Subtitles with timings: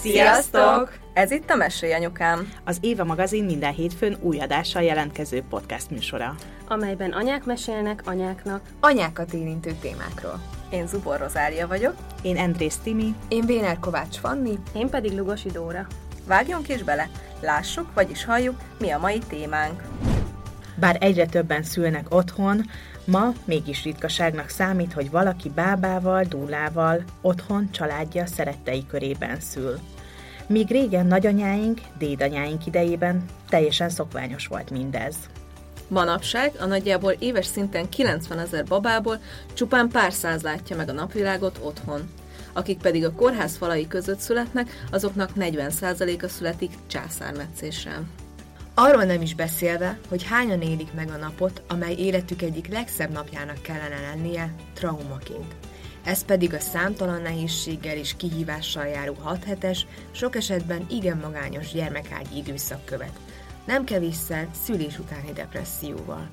[0.00, 0.92] Sziasztok!
[1.12, 2.52] Ez itt a Mesélj Anyukám.
[2.64, 6.34] Az Éva magazin minden hétfőn új adással jelentkező podcast műsora.
[6.68, 8.60] amelyben anyák mesélnek anyáknak.
[8.80, 10.40] anyákat érintő témákról.
[10.70, 11.94] Én Zubor Rozália vagyok.
[12.22, 15.86] Én Andrész Timi, Én Béner Kovács Fanni, Én pedig Lugosi Dóra.
[16.26, 17.08] Vágjunk is bele,
[17.40, 19.82] lássuk, vagyis halljuk, mi a mai témánk.
[20.74, 22.70] Bár egyre többen szülnek otthon,
[23.06, 29.78] ma mégis ritkaságnak számít, hogy valaki bábával, dúlával, otthon, családja, szerettei körében szül.
[30.46, 35.16] Míg régen nagyanyáink, dédanyáink idejében teljesen szokványos volt mindez.
[35.88, 39.18] Manapság a nagyjából éves szinten 90 ezer babából
[39.52, 42.10] csupán pár száz látja meg a napvilágot otthon.
[42.52, 48.25] Akik pedig a kórház falai között születnek, azoknak 40%-a születik császármetszéssel.
[48.78, 53.62] Arról nem is beszélve, hogy hányan élik meg a napot, amely életük egyik legszebb napjának
[53.62, 55.54] kellene lennie, traumaként.
[56.04, 62.36] Ez pedig a számtalan nehézséggel és kihívással járó 6 hetes, sok esetben igen magányos gyermekágyi
[62.36, 63.18] időszak követ.
[63.66, 66.28] Nem kevésszer szülés utáni depresszióval.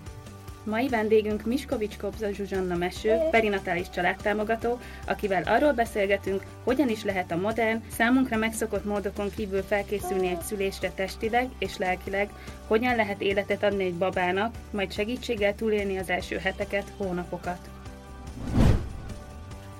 [0.65, 7.37] Mai vendégünk Miskovics Kobza Zsuzsanna Meső, perinatális családtámogató, akivel arról beszélgetünk, hogyan is lehet a
[7.37, 12.29] modern, számunkra megszokott módokon kívül felkészülni egy szülésre testileg és lelkileg,
[12.67, 17.72] hogyan lehet életet adni egy babának, majd segítséggel túlélni az első heteket, hónapokat.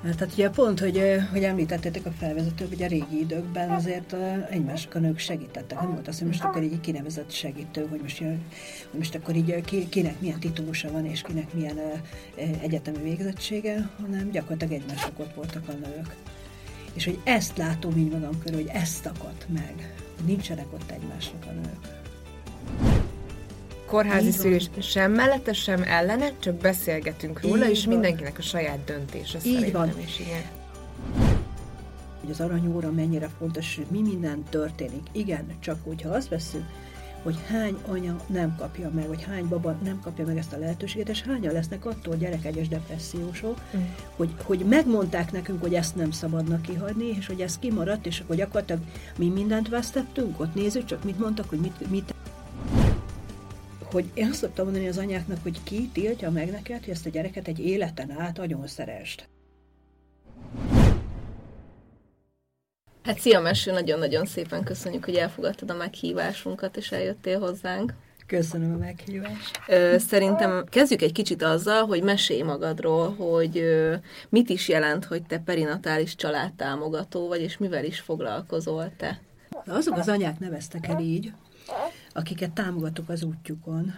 [0.03, 4.15] Tehát ugye pont, hogy, hogy említettétek a felvezetőt, hogy a régi időkben azért
[4.49, 5.79] egymásnak a nők segítettek.
[5.79, 9.89] Nem volt az, hogy most akkor így kinevezett segítő, hogy most, hogy most akkor így
[9.89, 11.79] kinek milyen titulusa van, és kinek milyen
[12.61, 16.15] egyetemi végzettsége, hanem gyakorlatilag egymásnak ott voltak a nők.
[16.93, 19.93] És hogy ezt látom így magam körül, hogy ezt akadt meg,
[20.25, 22.01] nincsenek ott egymásnak a nők.
[23.93, 24.41] Kórházi Így van.
[24.41, 27.93] szülés sem mellette, sem ellene, csak beszélgetünk róla, Így és van.
[27.93, 29.99] mindenkinek a saját döntése Így szerintem van.
[29.99, 30.41] is, igen.
[32.21, 35.01] hogy az aranyóra mennyire fontos, hogy mi minden történik.
[35.11, 36.65] Igen, csak hogyha azt veszünk,
[37.23, 41.09] hogy hány anya nem kapja meg, vagy hány baba nem kapja meg ezt a lehetőséget,
[41.09, 43.81] és hányan lesznek attól gyerekegyes depressziósok, mm.
[44.15, 48.35] hogy, hogy megmondták nekünk, hogy ezt nem szabadna kihagyni, és hogy ez kimaradt, és akkor
[48.35, 48.81] gyakorlatilag
[49.17, 52.13] mi mindent vesztettünk, ott nézzük csak, mit mondtak, hogy mit, mit
[53.93, 57.09] hogy én azt szoktam mondani az anyáknak, hogy ki tiltja meg neked, hogy ezt a
[57.09, 59.29] gyereket egy életen át agyon szerest.
[63.03, 67.93] Hát szia Meső, nagyon-nagyon szépen köszönjük, hogy elfogadtad a meghívásunkat, és eljöttél hozzánk.
[68.27, 69.59] Köszönöm a meghívást.
[69.67, 73.95] Ö, Szerintem kezdjük egy kicsit azzal, hogy mesélj magadról, hogy ö,
[74.29, 79.21] mit is jelent, hogy te perinatális családtámogató vagy, és mivel is foglalkozol te.
[79.65, 81.33] Azok az anyák neveztek el így,
[82.13, 83.93] akiket támogatok az útjukon.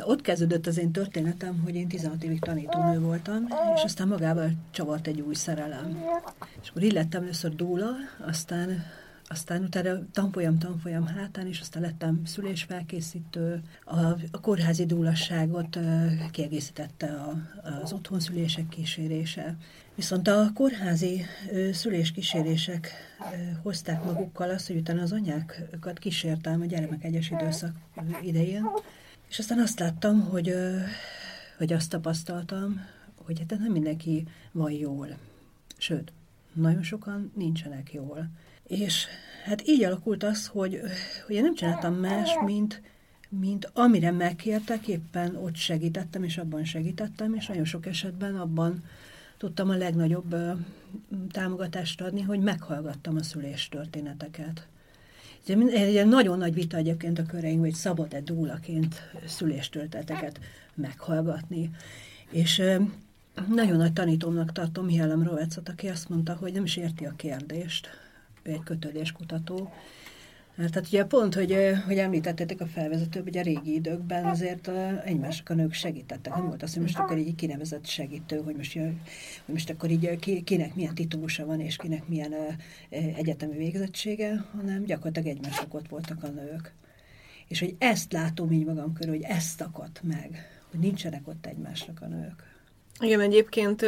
[0.00, 5.06] Ott kezdődött az én történetem, hogy én 16 évig tanítónő voltam, és aztán magával csavart
[5.06, 5.98] egy új szerelem.
[6.62, 7.90] És akkor így lettem először dúla,
[8.26, 8.84] aztán
[9.28, 13.62] aztán utána tanfolyam, tanfolyam hátán, és aztán lettem szülésfelkészítő.
[13.84, 13.96] A,
[14.30, 15.78] a kórházi dúlasságot
[16.30, 17.34] kiegészítette a,
[17.82, 19.56] az otthonszülések kísérése.
[19.94, 21.24] Viszont a kórházi
[21.72, 22.92] szüléskísérések
[23.62, 27.76] hozták magukkal azt, hogy utána az anyákat kísértem a gyermekegyes időszak
[28.22, 28.66] idején,
[29.28, 30.54] és aztán azt láttam, hogy,
[31.58, 35.08] hogy azt tapasztaltam, hogy hát nem mindenki van jól.
[35.78, 36.12] Sőt,
[36.52, 38.28] nagyon sokan nincsenek jól.
[38.66, 39.06] És
[39.44, 40.80] hát így alakult az, hogy,
[41.26, 42.82] hogy én nem csináltam más, mint,
[43.28, 48.84] mint amire megkértek, éppen ott segítettem, és abban segítettem, és nagyon sok esetben abban
[49.36, 50.34] tudtam a legnagyobb
[51.30, 54.66] támogatást adni, hogy meghallgattam a szüléstörténeteket.
[55.46, 58.94] Ez egy- nagyon nagy vita egyébként a köreink, hogy szabad-e dúlaként
[59.26, 60.40] szüléstörténeteket
[60.74, 61.70] meghallgatni.
[62.30, 62.62] És
[63.48, 67.88] nagyon nagy tanítómnak tartom Mihály Rovecot, aki azt mondta, hogy nem is érti a kérdést.
[68.42, 69.72] Ő egy kötődéskutató.
[70.56, 71.56] Hát, tehát ugye pont, hogy,
[71.86, 74.68] hogy említettétek a felvezetőt, hogy a régi időkben azért
[75.04, 76.34] egymásnak a nők segítettek.
[76.34, 78.92] Nem volt az, hogy most akkor így kinevezett segítő, hogy most, hogy
[79.54, 82.34] most akkor így kinek milyen titulusa van, és kinek milyen
[82.90, 86.74] egyetemi végzettsége, hanem gyakorlatilag egymásnak ott voltak a nők.
[87.48, 92.02] És hogy ezt látom így magam körül, hogy ezt akadt meg, hogy nincsenek ott egymásnak
[92.02, 92.53] a nők.
[93.00, 93.86] Igen, egyébként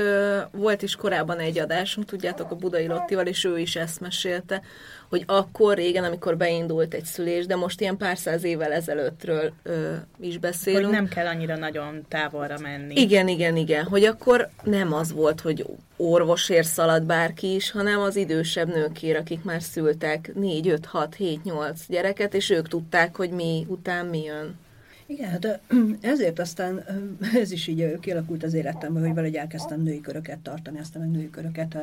[0.50, 4.62] volt is korábban egy adásunk, tudjátok, a Budai Lottival, és ő is ezt mesélte,
[5.08, 9.94] hogy akkor régen, amikor beindult egy szülés, de most ilyen pár száz évvel ezelőttről ö,
[10.20, 10.84] is beszélünk.
[10.84, 13.00] Hogy nem kell annyira nagyon távolra menni.
[13.00, 15.66] Igen, igen, igen, hogy akkor nem az volt, hogy
[15.96, 21.44] orvosért szalad bárki is, hanem az idősebb nőkér, akik már szültek 4, 5, 6, 7,
[21.44, 24.58] 8 gyereket, és ők tudták, hogy mi után mi jön.
[25.06, 25.60] Igen, hát
[26.00, 26.84] ezért aztán
[27.42, 31.30] ez is így kialakult az életemben, hogy valahogy elkezdtem női köröket tartani, aztán meg női
[31.30, 31.78] köröket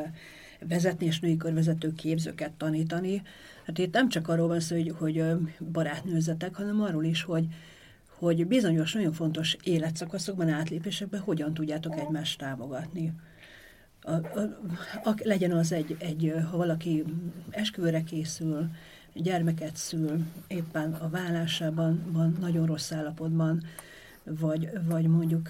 [0.68, 3.22] vezetni, és női körvezető képzőket tanítani.
[3.66, 5.24] Hát itt nem csak arról van szó, hogy, hogy
[5.72, 7.48] barátnőzetek, hanem arról is, hogy,
[8.08, 13.14] hogy bizonyos nagyon fontos életszakaszokban, átlépésekben hogyan tudjátok egymást támogatni.
[14.02, 14.40] A, a,
[15.04, 17.04] a, legyen az egy, egy, ha valaki
[17.50, 18.70] esküvőre készül,
[19.14, 23.64] gyermeket szül, éppen a vállásában van nagyon rossz állapotban,
[24.24, 25.50] vagy, vagy mondjuk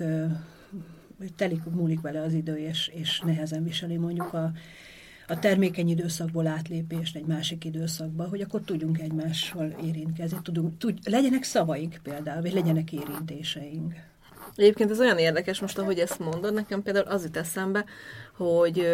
[1.35, 4.51] telik, múlik vele az idő, és, és nehezen viseli mondjuk a,
[5.27, 11.43] a termékeny időszakból átlépést egy másik időszakba, hogy akkor tudjunk egymással érintkezni, tudunk, tud, legyenek
[11.43, 13.93] szavaink például, vagy legyenek érintéseink.
[14.55, 17.85] Egyébként ez olyan érdekes most, ahogy ezt mondod, nekem például az jut eszembe,
[18.35, 18.87] hogy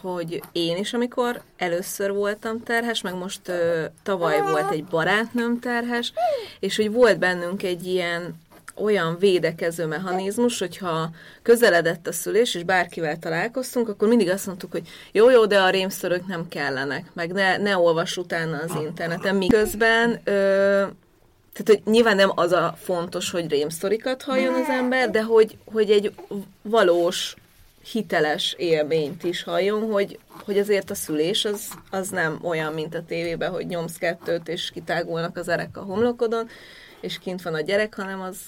[0.00, 6.12] hogy én is, amikor először voltam terhes, meg most ö, tavaly volt egy barátnőm terhes,
[6.60, 8.44] és hogy volt bennünk egy ilyen
[8.78, 11.10] olyan védekező mechanizmus, hogyha
[11.42, 15.70] közeledett a szülés, és bárkivel találkoztunk, akkor mindig azt mondtuk, hogy jó, jó, de a
[15.70, 19.36] rémszörök nem kellenek, meg ne, ne olvas utána az interneten.
[19.36, 20.84] Miközben ö,
[21.52, 25.90] tehát, hogy nyilván nem az a fontos, hogy rémsztorikat halljon az ember, de hogy, hogy
[25.90, 26.12] egy
[26.62, 27.36] valós
[27.92, 33.04] hiteles élményt is halljon, hogy, hogy azért a szülés az, az nem olyan, mint a
[33.04, 36.48] tévében, hogy nyomsz kettőt, és kitágulnak az erek a homlokodon,
[37.00, 38.38] és kint van a gyerek, hanem az,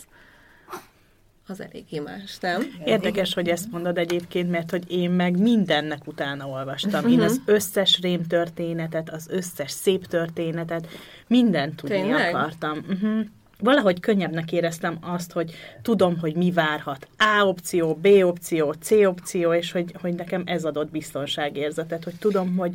[1.46, 2.62] az elég más, nem?
[2.84, 7.06] Érdekes, hogy ezt mondod egyébként, mert hogy én meg mindennek utána olvastam.
[7.06, 7.54] Én az mhm.
[7.54, 10.88] összes rém történetet, az összes szép történetet,
[11.26, 12.34] mindent tudni Tényleg?
[12.34, 12.78] akartam.
[12.88, 13.26] Uh-huh
[13.58, 17.08] valahogy könnyebbnek éreztem azt, hogy tudom, hogy mi várhat.
[17.18, 22.56] A opció, B opció, C opció, és hogy, hogy nekem ez adott biztonságérzetet, hogy tudom,
[22.56, 22.72] hogy,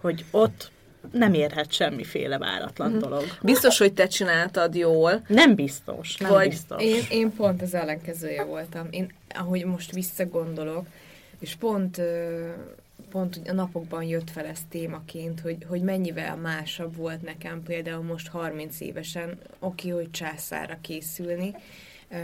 [0.00, 0.70] hogy ott
[1.12, 2.98] nem érhet semmiféle váratlan mm.
[2.98, 3.24] dolog.
[3.42, 5.22] Biztos, hogy te csináltad jól.
[5.26, 6.82] Nem biztos, nem Vagy biztos.
[6.82, 8.86] Én, én pont az ellenkezője voltam.
[8.90, 10.86] Én, ahogy most visszagondolok,
[11.38, 12.00] és pont
[13.16, 18.28] pont a napokban jött fel ez témaként, hogy, hogy mennyivel másabb volt nekem például most
[18.28, 21.54] 30 évesen, oké, hogy császára készülni,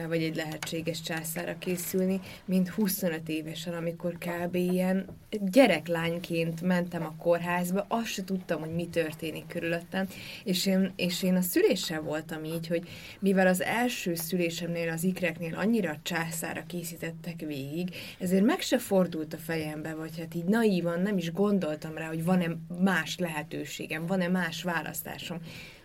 [0.09, 4.55] vagy egy lehetséges császára készülni, mint 25 évesen, amikor kb.
[4.55, 5.07] ilyen
[5.41, 10.09] gyereklányként mentem a kórházba, azt se tudtam, hogy mi történik körülöttem,
[10.45, 12.89] és én, és én a szüléssel voltam így, hogy
[13.19, 19.39] mivel az első szülésemnél, az ikreknél annyira császára készítettek végig, ezért meg se fordult a
[19.39, 24.63] fejembe, vagy hát így naívan nem is gondoltam rá, hogy van-e más lehetőségem, van-e más
[24.63, 25.39] választásom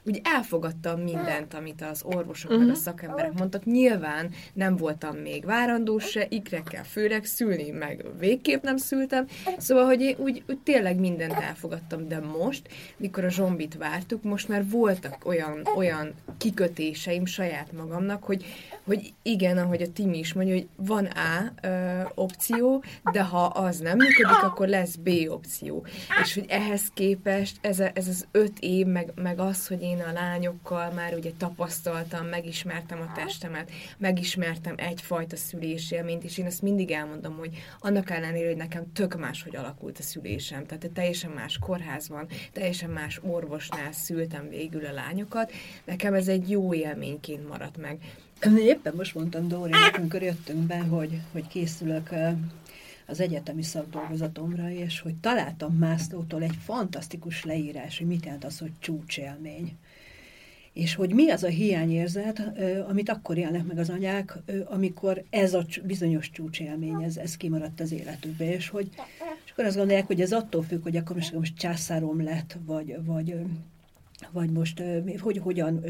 [0.08, 2.66] úgy elfogadtam mindent, amit az orvosok uh-huh.
[2.66, 2.88] meg a mhm.
[2.88, 3.66] szakemberek mondtak.
[3.66, 9.28] Nyilván nem voltam még várandós se, ikrekkel főleg szülni, meg végképp nem szültem.
[9.58, 12.68] Szóval, hogy én úgy, úgy tényleg mindent elfogadtam, de most,
[12.98, 18.46] mikor a zsombit vártuk, most már voltak olyan, olyan kikötéseim saját magamnak, hogy,
[18.84, 23.78] hogy igen, ahogy a Timi is mondja, hogy van A ö, opció, de ha az
[23.78, 25.86] nem működik, akkor lesz B opció.
[26.24, 29.97] És hogy ehhez képest ez, a, ez az öt év, meg, meg az, hogy én
[30.00, 36.92] a lányokkal már ugye tapasztaltam, megismertem a testemet, megismertem egyfajta szülésélményt, és én ezt mindig
[36.92, 41.58] elmondom, hogy annak ellenére, hogy nekem tök más, hogy alakult a szülésem, tehát teljesen más
[41.58, 45.52] kórházban, teljesen más orvosnál szültem végül a lányokat,
[45.86, 47.98] nekem ez egy jó élményként maradt meg.
[48.58, 52.10] Éppen most mondtam Dórinak, amikor jöttünk be, hogy, hogy készülök
[53.08, 58.72] az egyetemi szakdolgozatomra, és hogy találtam Mászlótól egy fantasztikus leírás, hogy mit jelent az, hogy
[58.80, 59.78] csúcsélmény.
[60.78, 62.52] És hogy mi az a hiányérzet,
[62.88, 67.92] amit akkor élnek meg az anyák, amikor ez a bizonyos csúcsélmény, ez, ez kimaradt az
[67.92, 68.90] életükbe, és hogy
[69.46, 72.98] és akkor azt gondolják, hogy ez attól függ, hogy akkor most, most császárom lett, vagy,
[73.06, 73.36] vagy,
[74.32, 74.84] vagy most
[75.20, 75.84] hogy hogyan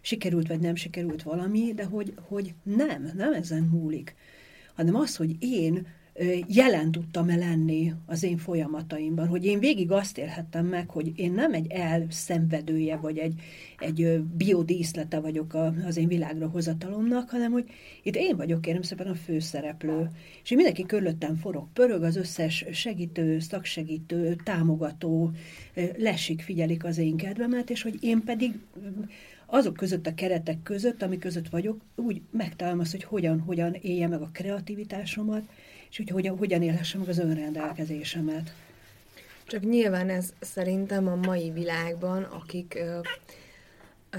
[0.00, 4.14] sikerült, vagy nem sikerült valami, de hogy, hogy nem, nem ezen múlik,
[4.74, 5.86] hanem az, hogy én
[6.46, 11.52] jelen tudtam-e lenni az én folyamataimban, hogy én végig azt élhettem meg, hogy én nem
[11.52, 13.40] egy elszenvedője, vagy egy,
[13.78, 15.54] egy biodíszlete vagyok
[15.86, 17.64] az én világra hozatalomnak, hanem hogy
[18.02, 20.10] itt én vagyok, kérem szépen, a főszereplő.
[20.42, 25.30] És én mindenki körülöttem forog, pörög, az összes segítő, szaksegítő, támogató,
[25.96, 28.58] lesik figyelik az én kedvemet, és hogy én pedig
[29.46, 34.08] azok között a keretek között, ami között vagyok, úgy megtalálom azt, hogy hogyan, hogyan élje
[34.08, 35.42] meg a kreativitásomat,
[35.94, 38.54] és hogy hogyan, hogyan élhessem meg az önrendelkezésemet.
[39.46, 42.98] Csak nyilván ez szerintem a mai világban, akik ö,
[44.10, 44.18] ö,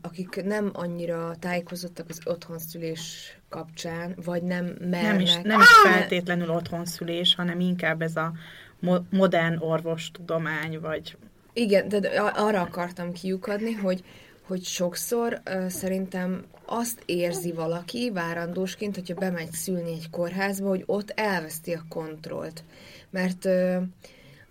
[0.00, 5.02] akik nem annyira tájékozottak az otthonszülés kapcsán, vagy nem mernek...
[5.02, 8.32] Nem is, nem is feltétlenül otthonszülés, hanem inkább ez a
[8.78, 11.16] mo- modern orvostudomány, vagy...
[11.52, 14.04] Igen, de arra akartam kiukadni, hogy,
[14.46, 21.12] hogy sokszor uh, szerintem azt érzi valaki várandósként, hogyha bemegy szülni egy kórházba, hogy ott
[21.14, 22.64] elveszti a kontrollt.
[23.10, 23.82] Mert uh,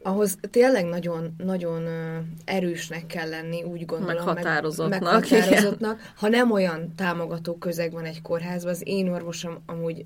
[0.03, 1.87] ahhoz tényleg nagyon, nagyon
[2.45, 4.25] erősnek kell lenni, úgy gondolom.
[4.25, 5.01] Meghatározottnak.
[5.01, 6.13] Meg, meghatározottnak.
[6.15, 10.05] Ha nem olyan támogató közeg van egy kórházban, az én orvosom amúgy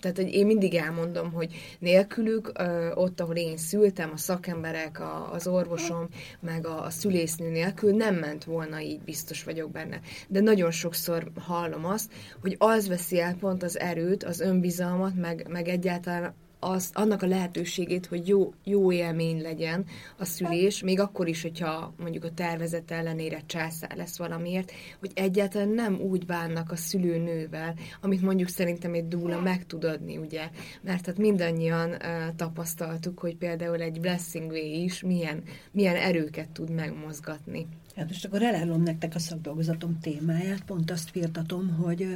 [0.00, 2.52] tehát hogy én mindig elmondom, hogy nélkülük,
[2.94, 6.08] ott, ahol én szültem, a szakemberek, a, az orvosom,
[6.40, 10.00] meg a, a szülésznő nélkül nem ment volna így, biztos vagyok benne.
[10.28, 15.46] De nagyon sokszor hallom azt, hogy az veszi el pont az erőt, az önbizalmat, meg,
[15.48, 19.84] meg egyáltalán az, annak a lehetőségét, hogy jó, jó élmény legyen
[20.18, 25.68] a szülés, még akkor is, hogyha mondjuk a tervezet ellenére császár lesz valamiért, hogy egyáltalán
[25.68, 30.50] nem úgy bánnak a szülőnővel, amit mondjuk szerintem egy dúla meg tud adni, ugye?
[30.82, 31.98] Mert hát mindannyian uh,
[32.36, 37.66] tapasztaltuk, hogy például egy Blessing Way is milyen, milyen erőket tud megmozgatni.
[37.96, 42.06] Hát most akkor elárulom nektek a szakdolgozatom témáját, pont azt firtatom, hogy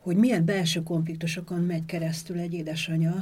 [0.00, 3.14] hogy milyen belső konfliktusokon megy keresztül egy édesanya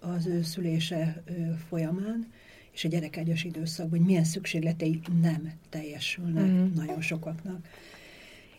[0.00, 1.22] az ő szülése
[1.68, 2.32] folyamán,
[2.72, 6.74] és a gyerekegyes időszakban, hogy milyen szükségletei nem teljesülnek mm.
[6.74, 7.66] nagyon sokaknak.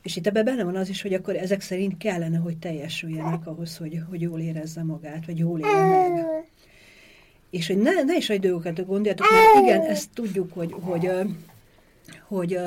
[0.02, 3.78] És itt ebben benne van az is, hogy akkor ezek szerint kellene, hogy teljesüljenek ahhoz,
[3.78, 6.26] hogy, hogy jól érezze magát, vagy jól élje meg.
[7.50, 11.30] És hogy ne, ne is egy dolgokat gondoljatok, mert igen, ezt tudjuk, hogy, hogy, hogy,
[12.28, 12.60] hogy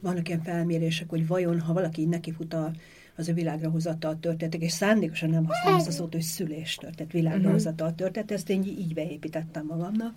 [0.00, 2.72] vannak ilyen felmérések, hogy vajon, ha valaki nekifut a
[3.20, 7.12] az ő világra a történetek, és szándékosan nem használom ezt a szót, hogy szüléstört, tehát
[7.12, 10.14] világra hozatta a történet, ezt én így beépítettem magamnak.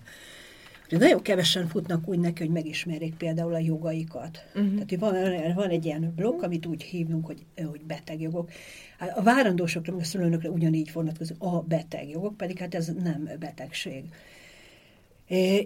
[0.88, 4.44] De nagyon kevesen futnak úgy neki, hogy megismerjék például a jogaikat.
[4.54, 4.72] Uh-huh.
[4.72, 5.14] Tehát hogy van,
[5.54, 8.50] van egy ilyen blokk, amit úgy hívunk, hogy, hogy betegjogok.
[8.98, 14.04] Hát a várandósokra, meg a szülőnökre ugyanígy vonatkozik a betegjogok, pedig hát ez nem betegség.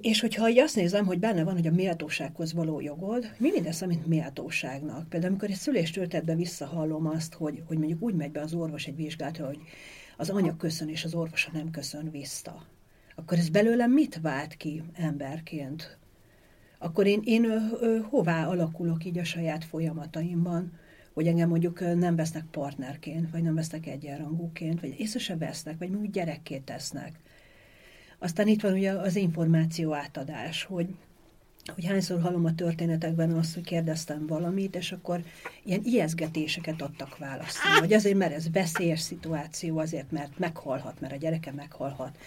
[0.00, 3.73] És hogyha így azt nézem, hogy benne van, hogy a méltósághoz való jogod, mi minden
[3.73, 5.09] számít méltóságnak?
[5.09, 8.97] Például amikor egy szüléstörtetben visszahallom azt, hogy, hogy mondjuk úgy megy be az orvos egy
[8.97, 9.59] vizsgálatra, hogy
[10.17, 12.67] az anya köszön, és az orvosa nem köszön vissza.
[13.15, 15.99] Akkor ez belőlem mit vált ki emberként?
[16.79, 20.73] Akkor én, én ö, ö, hová alakulok így a saját folyamataimban?
[21.19, 25.91] hogy engem mondjuk nem vesznek partnerként, vagy nem vesznek egyenrangúként, vagy észre se vesznek, vagy
[25.91, 27.21] mondjuk gyerekké tesznek.
[28.19, 30.87] Aztán itt van ugye az információ átadás, hogy
[31.75, 35.21] hogy hányszor hallom a történetekben azt, hogy kérdeztem valamit, és akkor
[35.65, 37.59] ilyen ijeszgetéseket adtak választ.
[37.81, 42.19] Vagy azért, mert ez veszélyes szituáció, azért, mert meghalhat, mert a gyereke meghalhat.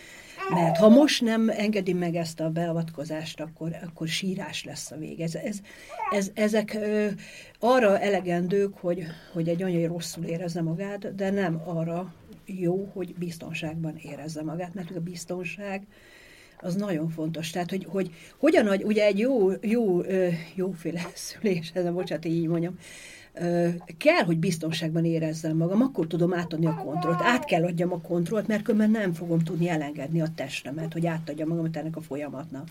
[0.50, 5.20] Mert ha most nem engedi meg ezt a beavatkozást, akkor, akkor sírás lesz a vég.
[5.20, 5.60] Ez, ez,
[6.12, 7.08] ez, ezek ö,
[7.60, 12.14] arra elegendők, hogy, hogy egy anya rosszul érezze magát, de nem arra,
[12.46, 15.88] jó, hogy biztonságban érezze magát, mert a biztonság
[16.58, 17.50] az nagyon fontos.
[17.50, 20.02] Tehát, hogy, hogy hogyan, hogy ugye egy jó, jó,
[20.56, 22.78] jóféle szülés, ez a bocsánat, így mondjam,
[23.98, 27.22] kell, hogy biztonságban érezzem magam, akkor tudom átadni a kontrollt.
[27.22, 31.48] Át kell adjam a kontrollt, mert különben nem fogom tudni elengedni a testemet, hogy átadjam
[31.48, 32.68] magamat ennek a folyamatnak.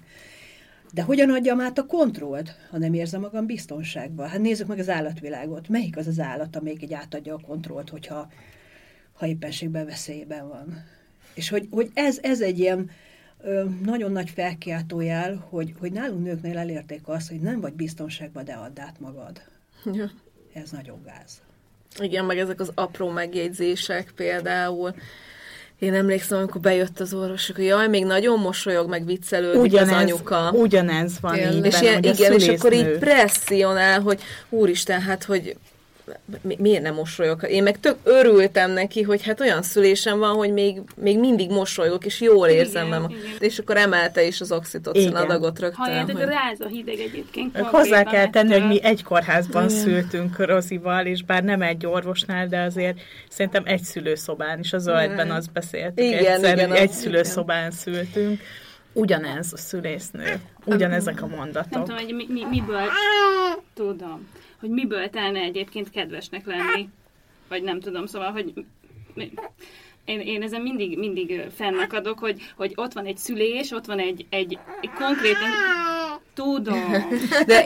[0.93, 4.29] De hogyan adjam át a kontrollt, ha nem érzem magam biztonságban?
[4.29, 5.69] Hát nézzük meg az állatvilágot.
[5.69, 8.29] Melyik az az állat, amelyik egy átadja a kontrollt, hogyha
[9.21, 10.85] ha éppenségben veszélyben van.
[11.35, 12.91] És hogy, hogy ez, ez egy ilyen
[13.43, 18.53] ö, nagyon nagy felkiáltójel, hogy, hogy nálunk nőknél elérték azt, hogy nem vagy biztonságban, de
[18.53, 19.43] add át magad.
[19.93, 20.11] Ja.
[20.53, 21.43] Ez nagyon gáz.
[21.99, 24.95] Igen, meg ezek az apró megjegyzések például.
[25.79, 30.03] Én emlékszem, amikor bejött az orvos, hogy jaj, még nagyon mosolyog, meg viccelődik ugyanez, az
[30.03, 30.50] anyuka.
[30.53, 35.57] Ugyanez van így és ilyen, igen, és akkor így presszionál, hogy úristen, hát, hogy
[36.40, 37.47] mi, miért nem mosolyog?
[37.49, 42.05] Én meg tök örültem neki, hogy hát olyan szülésem van, hogy még, még mindig mosolyogok,
[42.05, 43.17] és jól érzem igen, magam.
[43.38, 45.85] És akkor emelte is az oxitocin adagot rögtön.
[45.85, 46.26] Halljátok, hogy...
[46.26, 47.59] ráz a hideg egyébként.
[47.59, 49.76] Hozzá kell tenni, hogy mi egy kórházban igen.
[49.76, 55.31] szültünk Rozival, és bár nem egy orvosnál, de azért szerintem egy szülőszobán is, a zöldben
[55.31, 58.40] azt beszéltük igen, egyszer, igen, egy szülőszobán szültünk.
[58.93, 61.71] Ugyanez a szülésznő, ugyanezek a mondatok.
[61.71, 62.83] Nem tudom, hogy mi, mi, miből
[63.75, 64.29] tudom
[64.61, 66.88] hogy miből telne egyébként kedvesnek lenni.
[67.49, 68.52] Vagy nem tudom, szóval, hogy
[70.05, 74.26] én, én ezen mindig, mindig fennakadok, hogy, hogy ott van egy szülés, ott van egy,
[74.31, 75.49] egy, egy konkrétan...
[76.35, 76.93] Tudom.
[77.47, 77.64] De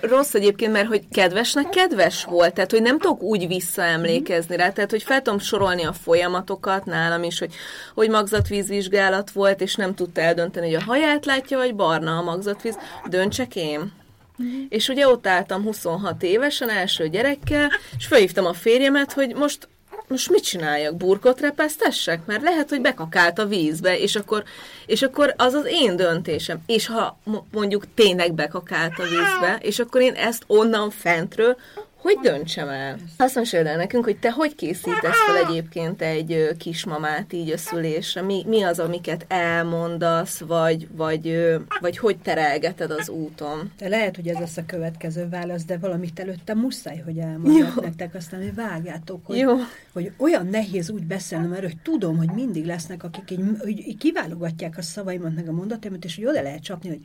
[0.00, 4.90] rossz egyébként, mert hogy kedvesnek kedves volt, tehát hogy nem tudok úgy visszaemlékezni rá, tehát
[4.90, 7.54] hogy fel tudom sorolni a folyamatokat nálam is, hogy,
[7.94, 12.78] hogy magzatvízvizsgálat volt, és nem tudta eldönteni, hogy a haját látja, vagy barna a magzatvíz.
[13.08, 13.92] Döntsek én.
[14.38, 14.60] Uh-huh.
[14.68, 19.68] És ugye ott álltam 26 évesen, első gyerekkel, és felhívtam a férjemet, hogy most
[20.08, 20.96] most mit csináljak?
[20.96, 22.26] Burkot repesztessek?
[22.26, 24.44] Mert lehet, hogy bekakált a vízbe, és akkor,
[24.86, 26.58] és akkor az az én döntésem.
[26.66, 27.18] És ha
[27.52, 31.56] mondjuk tényleg bekakált a vízbe, és akkor én ezt onnan fentről
[32.06, 32.96] hogy döntsem el?
[33.16, 38.22] Azt meséld el nekünk, hogy te hogy készítesz fel egyébként egy kismamát így a szülésre?
[38.22, 43.72] Mi, mi az, amiket elmondasz, vagy, vagy, vagy hogy terelgeted az úton?
[43.78, 48.14] De lehet, hogy ez lesz a következő válasz, de valamit előtte muszáj, hogy elmondjak nektek,
[48.14, 49.56] aztán hogy vágjátok, hogy, Jó.
[49.92, 54.78] hogy olyan nehéz úgy beszélnem erről, hogy tudom, hogy mindig lesznek, akik így, hogy kiválogatják
[54.78, 57.00] a szavaimat, meg a mondataimat, és hogy oda lehet csapni, hogy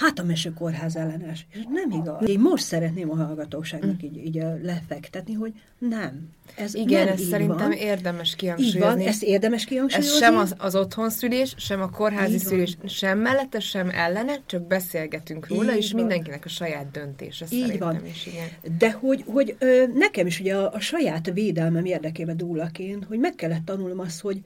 [0.00, 1.46] hát a mesőkórház ellenes.
[1.52, 2.28] És nem igaz.
[2.28, 4.06] Én most szeretném a hallgatóságnak mm.
[4.06, 6.28] így, így lefektetni, hogy nem.
[6.56, 7.72] Ez Igen, nem ez szerintem van.
[7.72, 8.78] érdemes kihangsúlyozni.
[8.78, 10.12] Így van, ezt érdemes kihangsúlyozni.
[10.14, 12.88] Ez sem az, az otthonszülés, sem a kórházi így szülés, van.
[12.88, 16.00] sem mellette, sem ellene, csak beszélgetünk róla, így és van.
[16.00, 18.06] mindenkinek a saját döntése így van.
[18.06, 18.26] is.
[18.26, 18.78] Igen.
[18.78, 23.34] De hogy, hogy ö, nekem is ugye a, a saját védelmem érdekében dúlaként, hogy meg
[23.34, 24.40] kellett tanulnom azt, hogy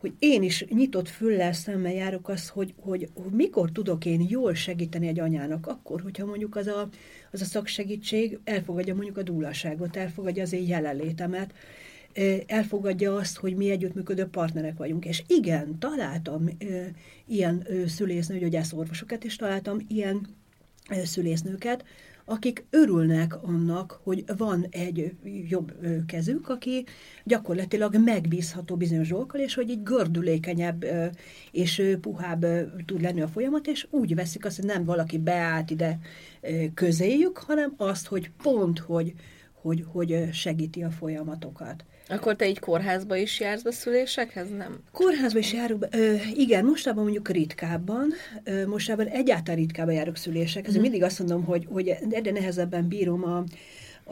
[0.00, 4.54] hogy én is nyitott füllel szemmel járok az, hogy, hogy, hogy mikor tudok én jól
[4.54, 6.88] segíteni egy anyának, akkor, hogyha mondjuk az a,
[7.30, 11.54] az a szaksegítség elfogadja mondjuk a dúlaságot, elfogadja az én jelenlétemet,
[12.46, 15.04] elfogadja azt, hogy mi együttműködő partnerek vagyunk.
[15.04, 16.48] És igen, találtam
[17.26, 20.26] ilyen szülésznő, orvosokat, és találtam ilyen
[21.04, 21.84] szülésznőket,
[22.30, 25.14] akik örülnek annak, hogy van egy
[25.48, 25.72] jobb
[26.06, 26.84] kezük, aki
[27.24, 30.84] gyakorlatilag megbízható bizonyos dolgokkal, és hogy így gördülékenyebb
[31.50, 32.46] és puhább
[32.84, 35.98] tud lenni a folyamat, és úgy veszik azt, hogy nem valaki beállt ide
[36.74, 39.14] közéjük, hanem azt, hogy pont, hogy,
[39.52, 41.84] hogy, hogy segíti a folyamatokat.
[42.10, 44.78] Akkor te így kórházba is jársz a szülésekhez, nem?
[44.92, 45.86] Kórházba is járok.
[45.90, 48.12] Ö, igen, mostában mondjuk ritkábban,
[48.44, 50.76] ö, mostában egyáltalán ritkábban járok szülésekhez.
[50.76, 50.80] Mm.
[50.80, 53.44] Mindig azt mondom, hogy, hogy egyre nehezebben bírom a,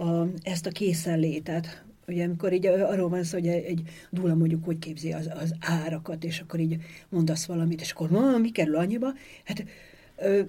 [0.04, 1.82] a, ezt a készenlétet.
[2.06, 6.24] Ugye, amikor így arról van szó, hogy egy dula mondjuk hogy képzi az, az árakat,
[6.24, 6.76] és akkor így
[7.08, 9.12] mondasz valamit, és akkor ma, mi kerül annyiba?
[9.44, 9.64] Hát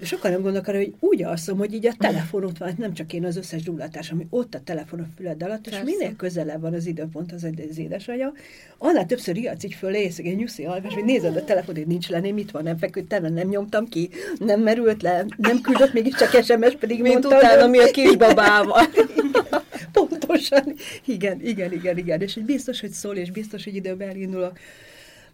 [0.01, 3.25] sokan nem gondolnak arra, hogy úgy alszom, hogy így a telefonot van, nem csak én,
[3.25, 5.85] az összes gyullatás, ami ott a telefon a füled alatt, és Persze.
[5.85, 8.33] minél közelebb van az időpont az, az édesanyja,
[8.77, 12.09] annál többször riadsz így föl, ész, egy nyuszi alvás, hogy nézed a telefon, hogy nincs
[12.09, 14.09] lenni, mit van, nem feküdtem, nem nyomtam ki,
[14.39, 18.81] nem merült le, nem küldött mégiscsak SMS, pedig Mint mondta, utána, mi a kisbabával.
[19.91, 20.73] Pontosan.
[21.05, 22.21] Igen, igen, igen, igen.
[22.21, 24.51] És hogy biztos, hogy szól, és biztos, hogy időben elindul a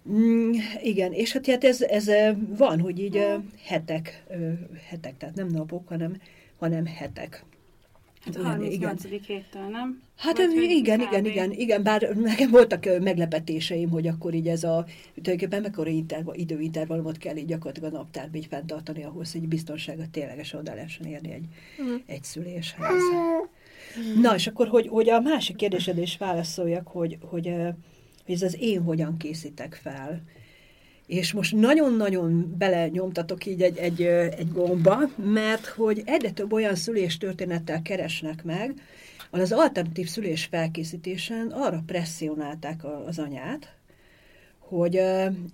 [0.09, 0.51] Mm,
[0.83, 2.09] igen, és hát, hát ez, ez
[2.57, 3.27] van, hogy így
[3.63, 4.23] hetek,
[4.89, 6.21] hetek, tehát nem napok, hanem,
[6.59, 7.45] hanem hetek.
[8.25, 9.03] Hát 38.
[9.25, 10.01] héttől, nem?
[10.17, 14.85] Hát Vagy igen, igen, igen, igen, bár nekem voltak meglepetéseim, hogy akkor így ez a,
[15.13, 20.59] tulajdonképpen mekkora interval, időintervallumot kell így gyakorlatilag a naptárba így fenntartani ahhoz, hogy biztonságot ténylegesen
[20.59, 21.45] oda lehessen érni egy,
[21.81, 21.95] mm.
[22.05, 23.01] egy szüléshez.
[23.99, 24.21] Mm.
[24.21, 27.53] Na, és akkor, hogy, hogy a másik kérdésedre is válaszoljak, hogy, hogy
[28.25, 30.21] hogy ez az én hogyan készítek fel.
[31.07, 34.01] És most nagyon-nagyon bele nyomtatok így egy, egy,
[34.37, 38.73] egy gomba, mert hogy egyre több olyan szüléstörténettel keresnek meg,
[39.41, 43.75] az alternatív szülés felkészítésen arra presszionálták az anyát,
[44.59, 45.01] hogy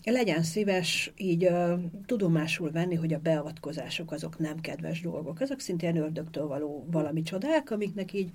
[0.04, 1.50] legyen szíves így
[2.06, 5.40] tudomásul venni, hogy a beavatkozások azok nem kedves dolgok.
[5.40, 8.32] Azok szintén ördögtől való valami csodák, amiknek így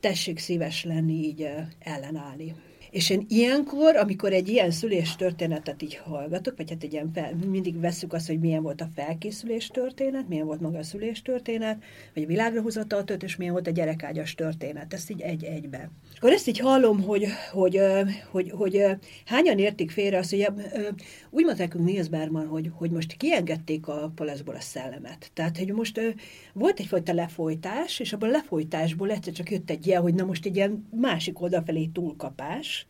[0.00, 2.54] tessék szíves lenni, így ellenállni.
[2.96, 7.34] És én ilyenkor, amikor egy ilyen szülés történetet így hallgatok, vagy hát egy ilyen fel,
[7.50, 11.82] mindig veszük azt, hogy milyen volt a felkészülés történet, milyen volt maga a szülés történet,
[12.14, 14.92] vagy a világra hozatal történet, és milyen volt a gyerekágyas történet.
[14.92, 15.90] Ezt így egy-egybe.
[16.16, 17.80] Akkor ezt így hallom, hogy, hogy,
[18.30, 18.84] hogy, hogy, hogy
[19.24, 20.48] hányan értik félre azt, hogy
[21.30, 25.30] úgy mondták Niels Berman, hogy, hogy most kiengedték a palaszból a szellemet.
[25.34, 26.00] Tehát, hogy most
[26.52, 30.46] volt egyfajta lefolytás, és abban a lefolytásból egyszer csak jött egy ilyen, hogy na most
[30.46, 32.86] egy ilyen másik oldalfelé túlkapás.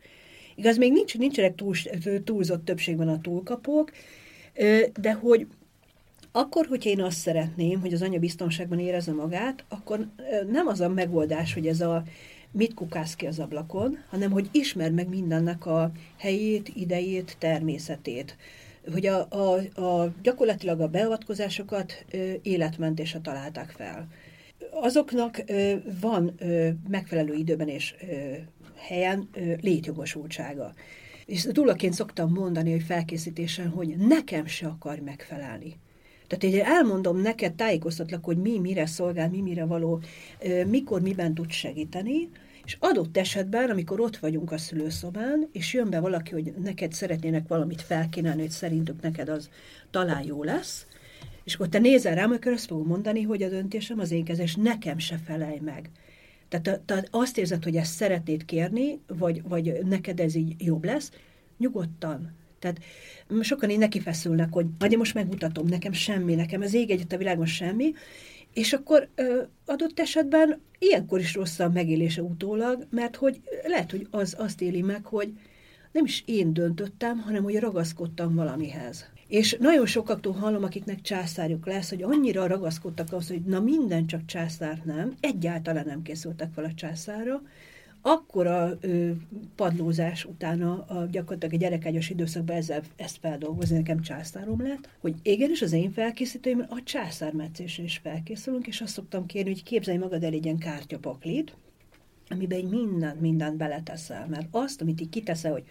[0.55, 1.75] Igaz, még nincs, nincsenek túl,
[2.23, 3.91] túlzott többségben a túlkapók,
[4.99, 5.47] de hogy
[6.31, 10.07] akkor, hogyha én azt szeretném, hogy az anya biztonságban érezze magát, akkor
[10.51, 12.03] nem az a megoldás, hogy ez a
[12.51, 18.37] mit kukász ki az ablakon, hanem hogy ismer meg mindennek a helyét, idejét, természetét.
[18.91, 24.07] Hogy a, a, a, gyakorlatilag a beavatkozásokat ö, életmentésre találták fel.
[24.71, 28.33] Azoknak ö, van ö, megfelelő időben és ö,
[28.75, 30.73] helyen ö, létjogosultsága.
[31.25, 35.75] És túlaként szoktam mondani, hogy felkészítésen, hogy nekem se akar megfelelni.
[36.27, 40.01] Tehát én elmondom neked, tájékoztatlak, hogy mi mire szolgál, mi mire való,
[40.67, 42.29] mikor miben tud segíteni,
[42.65, 47.47] és adott esetben, amikor ott vagyunk a szülőszobán, és jön be valaki, hogy neked szeretnének
[47.47, 49.49] valamit felkínálni, hogy szerintük neked az
[49.91, 50.85] talán jó lesz,
[51.43, 54.55] és akkor te nézel rám, akkor azt fogom mondani, hogy a döntésem az én kezes,
[54.55, 55.89] nekem se felej meg.
[56.49, 61.11] Tehát te azt érzed, hogy ezt szeretnéd kérni, vagy, vagy neked ez így jobb lesz,
[61.57, 62.35] nyugodtan.
[62.59, 62.79] Tehát
[63.41, 67.17] sokan így neki feszülnek, hogy majd most megmutatom, nekem semmi, nekem ez ég egyet a
[67.17, 67.93] világon semmi,
[68.53, 74.07] és akkor ö, adott esetben ilyenkor is rossz a megélése utólag, mert hogy lehet, hogy
[74.11, 75.33] az azt éli meg, hogy
[75.91, 79.05] nem is én döntöttem, hanem hogy ragaszkodtam valamihez.
[79.27, 84.25] És nagyon sokaktól hallom, akiknek császárjuk lesz, hogy annyira ragaszkodtak ahhoz, hogy na minden csak
[84.25, 87.41] császár nem, egyáltalán nem készültek fel a császára,
[88.07, 89.11] akkora ö,
[89.55, 95.61] padlózás utána a, gyakorlatilag a gyerekágyas időszakban ezzel, ezt feldolgozni, nekem császárom lett, hogy igenis
[95.61, 100.33] az én felkészítőim a császármetszésre is felkészülünk, és azt szoktam kérni, hogy képzelj magad el
[100.33, 101.55] egy ilyen kártyapaklit,
[102.29, 105.63] amiben mindent, mindent beleteszel, mert azt, amit így kiteszel, hogy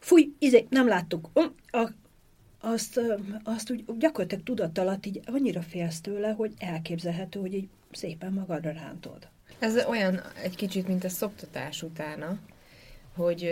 [0.00, 1.30] fúj, izé, nem láttuk,
[1.70, 1.90] a,
[2.60, 3.00] azt,
[3.44, 8.70] azt úgy gyakorlatilag tudat alatt így annyira félsz tőle, hogy elképzelhető, hogy így szépen magadra
[8.70, 9.28] rántod.
[9.58, 12.38] Ez olyan egy kicsit, mint a szoptatás utána,
[13.16, 13.50] hogy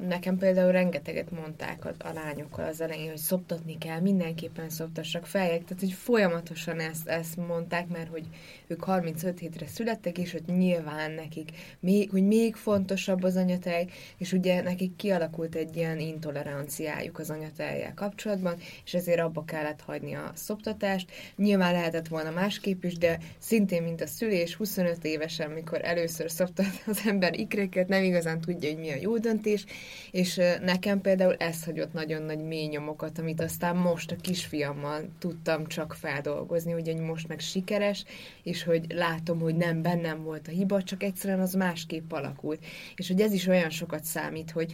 [0.00, 5.64] nekem például rengeteget mondták a, a lányokkal az elején, hogy szoptatni kell, mindenképpen szoptassak feljek,
[5.64, 8.26] tehát hogy folyamatosan ezt, ezt mondták, mert hogy
[8.66, 11.50] ők 35 hétre születtek, és hogy nyilván nekik,
[11.80, 13.86] még, hogy még fontosabb az anyatej,
[14.18, 20.14] és ugye nekik kialakult egy ilyen intoleranciájuk az anyatejjel kapcsolatban, és ezért abba kellett hagyni
[20.14, 21.10] a szoptatást.
[21.36, 26.82] Nyilván lehetett volna másképp is, de szintén, mint a szülés, 25 évesen, mikor először szoptat
[26.86, 29.64] az ember ikreket, nem igazán tudja, hogy mi a jó döntés,
[30.10, 35.66] és nekem például ez hagyott nagyon nagy mély nyomokat, amit aztán most a kisfiammal tudtam
[35.66, 38.04] csak feldolgozni, ugye most meg sikeres,
[38.42, 42.64] és hogy látom, hogy nem bennem volt a hiba, csak egyszerűen az másképp alakult.
[42.96, 44.72] És hogy ez is olyan sokat számít, hogy,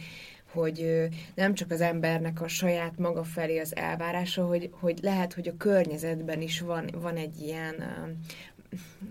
[0.51, 5.47] hogy nem csak az embernek a saját maga felé az elvárása, hogy, hogy lehet, hogy
[5.47, 7.75] a környezetben is van, van egy ilyen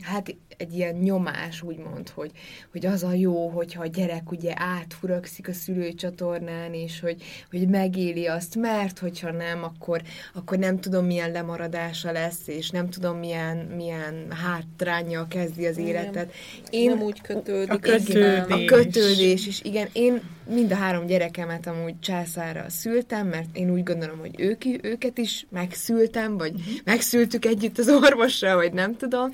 [0.01, 2.31] hát egy ilyen nyomás, úgymond, hogy,
[2.73, 8.27] hogy az a jó, hogyha a gyerek ugye átfurakszik a szülőcsatornán, és hogy, hogy megéli
[8.27, 10.03] azt, mert hogyha nem, akkor,
[10.35, 16.33] akkor nem tudom, milyen lemaradása lesz, és nem tudom, milyen, milyen hátránya kezdi az életet.
[16.71, 17.73] Én, nem úgy kötődik.
[17.73, 18.43] A kötődés.
[18.49, 23.83] A kötődés, és igen, én mind a három gyerekemet amúgy császára szültem, mert én úgy
[23.83, 26.75] gondolom, hogy ők, őket is megszültem, vagy uh-huh.
[26.85, 29.31] megszültük együtt az orvossal, vagy nem tudom,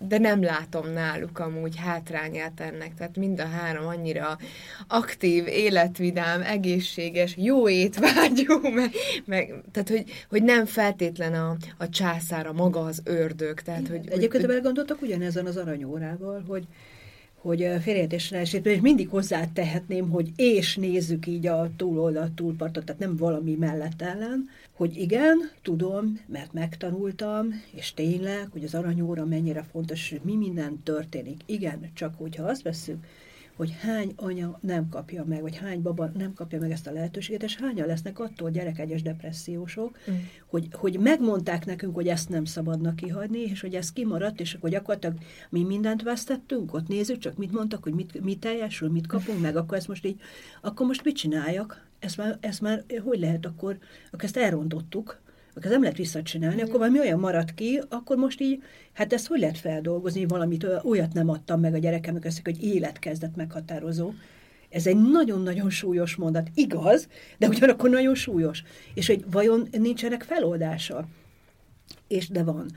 [0.00, 2.94] de nem látom náluk amúgy hátrányát ennek.
[2.94, 4.38] Tehát mind a három annyira
[4.88, 8.90] aktív, életvidám, egészséges, jó étvágyú, meg,
[9.24, 13.60] meg tehát hogy, hogy nem feltétlen a, a császára maga az ördög.
[13.60, 16.66] Tehát, hogy, Egyébként hogy, gondoltok ugyanezen az aranyórával, hogy
[17.40, 23.00] hogy félreértésre esett, és mindig hozzá tehetném, hogy és nézzük így a túloldalt, túlpartot, tehát
[23.00, 29.62] nem valami mellett ellen, hogy igen, tudom, mert megtanultam, és tényleg, hogy az aranyóra mennyire
[29.62, 31.40] fontos, hogy mi minden történik.
[31.46, 33.06] Igen, csak hogyha azt veszünk,
[33.56, 37.42] hogy hány anya nem kapja meg, vagy hány baba nem kapja meg ezt a lehetőséget,
[37.42, 40.14] és hányan lesznek attól gyerekegyes depressziósok, mm.
[40.46, 44.70] hogy, hogy megmondták nekünk, hogy ezt nem szabadna kihagyni, és hogy ez kimaradt, és akkor
[44.70, 45.16] gyakorlatilag
[45.50, 49.56] mi mindent vesztettünk, ott nézzük csak, mit mondtak, hogy mit, mit teljesül, mit kapunk meg,
[49.56, 50.20] akkor ezt most így,
[50.60, 51.87] akkor most mit csináljak?
[51.98, 53.78] Ezt már, ezt már hogy lehet akkor,
[54.10, 55.20] akkor ezt elrontottuk,
[55.54, 59.40] akkor nem lehet visszacsinálni, akkor valami olyan maradt ki, akkor most így, hát ezt hogy
[59.40, 64.12] lehet feldolgozni, valamit olyat nem adtam meg a gyerekemnek, ezt, hogy életkezdet meghatározó.
[64.70, 66.48] Ez egy nagyon-nagyon súlyos mondat.
[66.54, 67.08] Igaz,
[67.38, 68.62] de ugyanakkor nagyon súlyos.
[68.94, 71.08] És hogy vajon nincsenek feloldása?
[72.08, 72.70] És de van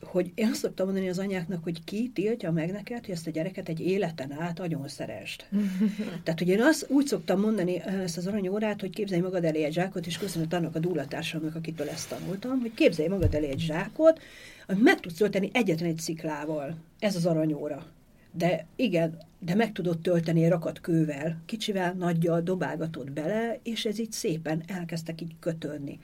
[0.00, 3.30] hogy én azt szoktam mondani az anyáknak, hogy ki tiltja meg neked, hogy ezt a
[3.30, 5.48] gyereket egy életen át nagyon szerest.
[6.24, 9.72] Tehát, hogy én azt úgy szoktam mondani ezt az aranyórát, hogy képzelj magad elé egy
[9.72, 14.20] zsákot, és köszönöm annak a dúlatársamnak, akitől ezt tanultam, hogy képzelj magad elé egy zsákot,
[14.66, 16.76] amit meg tudsz tölteni egyetlen egy sziklával.
[16.98, 17.86] Ez az aranyóra.
[18.32, 24.12] De igen, de meg tudod tölteni rakat kővel, kicsivel, nagyjal dobálgatod bele, és ez így
[24.12, 25.98] szépen elkezdtek így kötődni.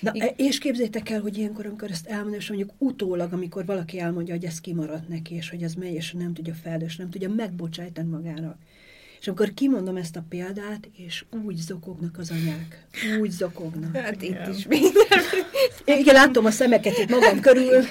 [0.00, 0.32] Na, Igen.
[0.36, 4.44] és képzétek el, hogy ilyenkor, amikor ezt elmondja, és mondjuk utólag, amikor valaki elmondja, hogy
[4.44, 8.08] ez kimaradt neki, és hogy ez megy, és nem tudja fel, és nem tudja megbocsájtani
[8.08, 8.56] magának.
[9.20, 12.86] És akkor kimondom ezt a példát, és úgy zokognak az anyák.
[13.20, 13.96] Úgy zokognak.
[13.96, 15.20] Hát itt is minden.
[15.84, 17.82] Igen, látom a szemeket itt magam körül.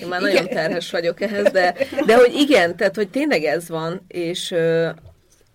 [0.00, 1.74] Én már nagyon terhes vagyok ehhez, de,
[2.06, 4.54] de hogy igen, tehát hogy tényleg ez van, és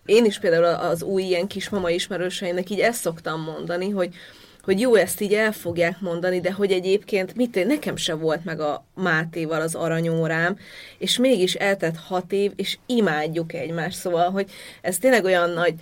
[0.05, 4.15] én is például az új ilyen kismama ismerőseinek így ezt szoktam mondani, hogy
[4.69, 8.59] hogy jó, ezt így el fogják mondani, de hogy egyébként mit, nekem se volt meg
[8.59, 10.57] a Mátéval az aranyórám,
[10.97, 14.51] és mégis eltett hat év, és imádjuk egymást, szóval, hogy
[14.81, 15.73] ez tényleg olyan nagy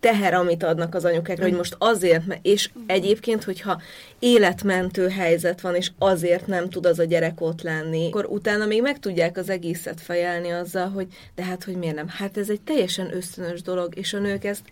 [0.00, 3.80] teher, amit adnak az anyukákra, hogy most azért, és egyébként, hogyha
[4.18, 8.82] életmentő helyzet van, és azért nem tud az a gyerek ott lenni, akkor utána még
[8.82, 12.08] meg tudják az egészet fejelni azzal, hogy de hát, hogy miért nem.
[12.08, 14.62] Hát ez egy teljesen ösztönös dolog, és a nők ezt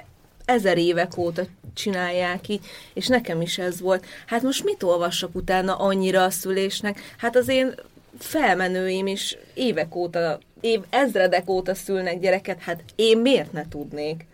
[0.45, 1.43] ezer évek óta
[1.75, 4.07] csinálják így, és nekem is ez volt.
[4.27, 7.01] Hát most mit olvassak utána annyira a szülésnek?
[7.17, 7.75] Hát az én
[8.19, 14.27] felmenőim is évek óta, év, ezredek óta szülnek gyereket, hát én miért ne tudnék?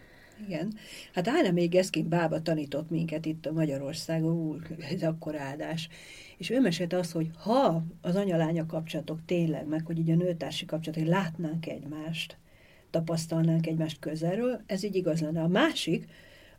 [0.46, 0.72] Igen.
[1.14, 4.56] Hát Ána még Eszkin bába tanított minket itt a Magyarországon, úr,
[4.94, 5.88] ez akkor áldás.
[6.36, 10.64] És ő mesélte azt, hogy ha az anyalánya kapcsolatok tényleg, meg hogy így a nőtársi
[10.64, 12.36] kapcsolatok, hogy látnánk egymást,
[12.90, 15.42] tapasztalnánk egymást közelről, ez így igaz lenne.
[15.42, 16.06] A másik,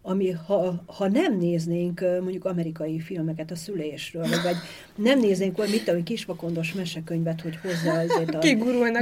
[0.04, 4.56] ami ha, ha nem néznénk mondjuk amerikai filmeket a szülésről, vagy
[4.96, 8.40] nem néznénk hogy mit tudom, kisvakondos mesekönyvet, hogy hozzá azért a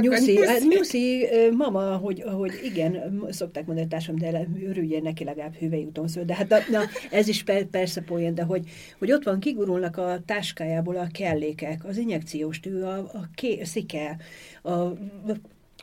[0.00, 0.38] nyuszi,
[0.68, 6.08] nyuszi mama, hogy, hogy igen, szokták mondani a társam, de örüljél neki legalább hüvely úton
[6.08, 6.24] szól.
[6.24, 9.96] De hát na, na, ez is per, persze poén, de hogy, hogy ott van, kigurulnak
[9.96, 14.16] a táskájából a kellékek, az injekciós tű, a, a, ké, a szike,
[14.62, 14.92] a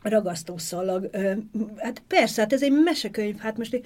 [0.02, 1.10] ragasztószalag.
[1.78, 3.82] Hát persze, hát ez egy mesekönyv, hát most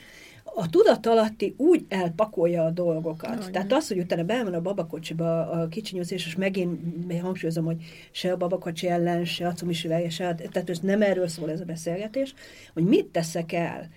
[0.55, 3.39] a tudatalatti úgy elpakolja a dolgokat.
[3.39, 3.51] Olyan.
[3.51, 8.37] Tehát az, hogy utána bemen a babakocsiba a kicsinyozés, és megint hangsúlyozom, hogy se a
[8.37, 12.33] babakocsi ellen, se a cumisüvege, se, tehát ez nem erről szól ez a beszélgetés,
[12.73, 13.89] hogy mit teszek el.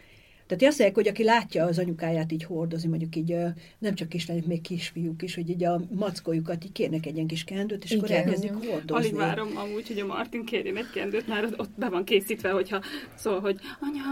[0.47, 3.37] Tehát azt mondják, hogy aki látja az anyukáját így hordozni, mondjuk így
[3.79, 7.45] nem csak kislányok, még kisfiúk is, hogy így a mackójukat így kérnek egy ilyen kis
[7.45, 8.95] kendőt, és Igen, akkor elkezdik hordozni.
[8.95, 12.83] Alig várom amúgy, hogy a Martin kérjen egy kendőt, már ott be van készítve, hogyha
[13.15, 14.03] szól, hogy anya,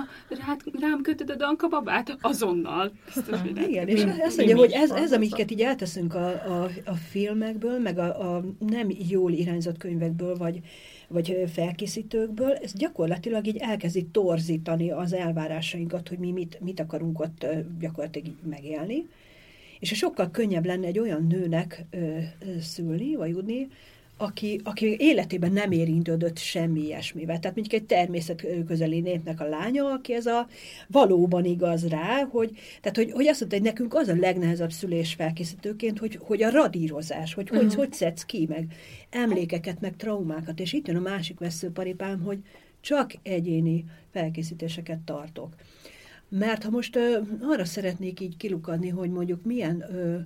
[0.47, 2.93] rád, rám kötöd a danka babát, azonnal.
[3.15, 6.95] Biztos, hogy Igen, és azt mondja, hogy ez, ez amiket így elteszünk a, a, a
[6.95, 10.61] filmekből, meg a, a nem jól irányzott könyvekből, vagy
[11.13, 17.47] vagy felkészítőkből, ez gyakorlatilag így elkezdi torzítani az elvárásainkat, hogy mi mit, mit akarunk ott
[17.81, 19.09] gyakorlatilag megélni.
[19.81, 22.19] És sokkal könnyebb lenne egy olyan nőnek ö,
[22.61, 23.69] szülni, vagy udni,
[24.23, 27.39] aki, aki életében nem érintődött semmi ilyesmivel.
[27.39, 30.49] Tehát mondjuk egy természet közeli népnek a lánya, aki ez a
[30.89, 35.15] valóban igaz rá, hogy, tehát hogy, hogy azt mondta, hogy nekünk az a legnehezebb szülés
[35.15, 37.67] felkészítőként, hogy, hogy a radírozás, hogy uh-huh.
[37.67, 38.67] hogy, hogy szedsz ki, meg
[39.11, 40.61] emlékeket, meg traumákat.
[40.61, 42.39] És itt jön a másik veszőparipám, hogy
[42.81, 45.55] csak egyéni felkészítéseket tartok.
[46.29, 50.19] Mert ha most ö, arra szeretnék így kilukadni, hogy mondjuk milyen ö,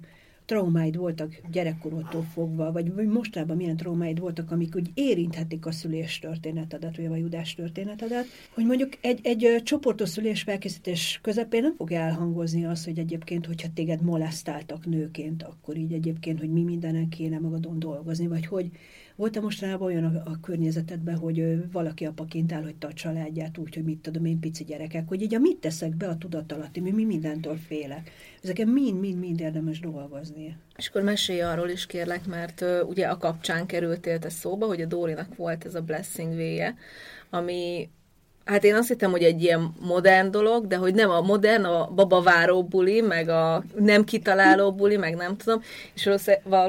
[0.46, 6.96] traumáid voltak gyerekkorodtól fogva, vagy, mostában milyen traumáid voltak, amik úgy érinthetik a szülés történetedet,
[6.96, 12.64] vagy a vajudás történetedet, hogy mondjuk egy, egy csoportos szülés felkészítés közepén nem fog elhangozni
[12.64, 17.78] az, hogy egyébként, hogyha téged molesztáltak nőként, akkor így egyébként, hogy mi mindenen kéne magadon
[17.78, 18.70] dolgozni, vagy hogy
[19.16, 23.98] volt-e mostanában olyan a, a környezetedben, hogy valaki apaként elhagyta a családját úgy, hogy mit
[23.98, 27.56] tudom én, pici gyerekek, hogy így a mit teszek be a tudatalatti, mi, mi mindentől
[27.56, 28.10] félek.
[28.42, 30.56] Ezeken mind-mind-mind érdemes dolgozni.
[30.76, 34.80] És akkor mesélj arról is kérlek, mert uh, ugye a kapcsán kerültél te szóba, hogy
[34.80, 36.76] a Dórinak volt ez a blessing véje,
[37.30, 37.88] ami
[38.44, 41.90] Hát én azt hittem, hogy egy ilyen modern dolog, de hogy nem a modern, a
[41.94, 45.62] babaváró buli, meg a nem kitaláló buli, meg nem tudom,
[45.94, 46.10] és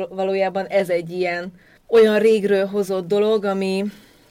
[0.10, 1.52] valójában ez egy ilyen
[1.88, 3.84] olyan régről hozott dolog, ami,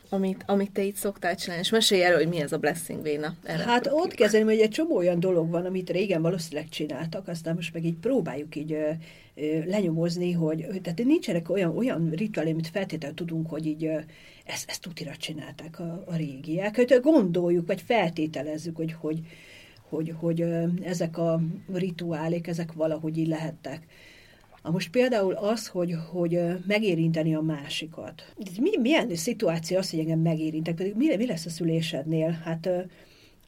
[0.09, 3.35] amit, amit te itt szoktál csinálni, és mesélj erről, hogy mi ez a Blessing Véna.
[3.45, 7.73] Hát ott kezdeném, hogy egy csomó olyan dolog van, amit régen valószínűleg csináltak, aztán most
[7.73, 8.90] meg így próbáljuk így ö,
[9.35, 13.99] ö, lenyomozni, hogy tehát nincsenek olyan, olyan rituálé, amit feltétlenül tudunk, hogy így ö,
[14.45, 16.77] ezt, ezt tutira csinálták a, a régiek.
[16.77, 19.21] Hogy gondoljuk, vagy feltételezzük, hogy, hogy,
[19.88, 20.45] hogy, hogy
[20.83, 21.40] ezek a
[21.73, 23.87] rituálék, ezek valahogy így lehettek.
[24.66, 28.33] A most például az, hogy, hogy megérinteni a másikat.
[28.61, 30.74] Mi, milyen szituáció az, hogy engem megérintek?
[30.74, 32.31] Pedig mi, mi lesz a szülésednél?
[32.31, 32.68] Hát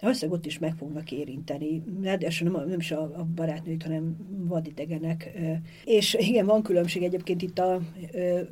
[0.01, 1.83] valószínűleg ott is meg fognak érinteni.
[2.03, 5.31] Ráadásul nem, nem is a, a barátnőt, hanem vadidegenek.
[5.85, 7.81] És igen, van különbség egyébként itt a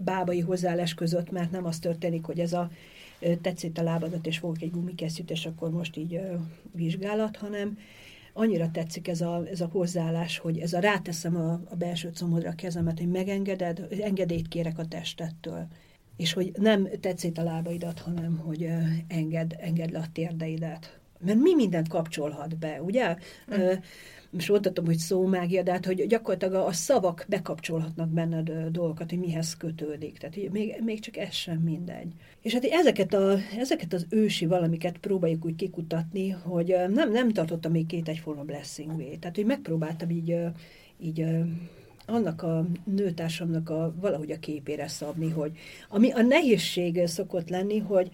[0.04, 2.70] bábai hozzáállás között, mert nem az történik, hogy ez a
[3.42, 6.20] tetszett a lábadat, és fogok egy gumikesztyűt, és akkor most így
[6.72, 7.78] vizsgálat, hanem
[8.36, 12.50] annyira tetszik ez a, ez a hozzáállás, hogy ez a ráteszem a, a belső comodra
[12.50, 15.66] a kezemet, hogy megengeded, engedélyt kérek a testettől.
[16.16, 18.68] És hogy nem tetszét a lábaidat, hanem hogy
[19.08, 20.98] enged, enged le a térdeidet.
[21.18, 23.16] Mert mi mindent kapcsolhat be, ugye?
[23.56, 23.72] Mm
[24.36, 29.18] most mondhatom, hogy szómágia, de hát, hogy gyakorlatilag a, a szavak bekapcsolhatnak benned dolgokat, hogy
[29.18, 30.18] mihez kötődik.
[30.18, 32.12] Tehát még, még csak ez sem mindegy.
[32.42, 37.72] És hát ezeket, a, ezeket az ősi valamiket próbáljuk úgy kikutatni, hogy nem, nem tartottam
[37.72, 39.18] még két egyforma blessing way.
[39.18, 40.36] Tehát, hogy megpróbáltam így,
[41.00, 41.26] így
[42.06, 48.10] annak a nőtársamnak a, valahogy a képére szabni, hogy ami a nehézség szokott lenni, hogy,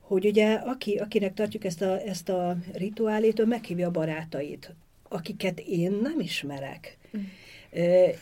[0.00, 4.74] hogy ugye aki, akinek tartjuk ezt a, ezt a rituálét, ő meghívja a barátait
[5.12, 6.98] akiket én nem ismerek.
[7.16, 7.20] Mm.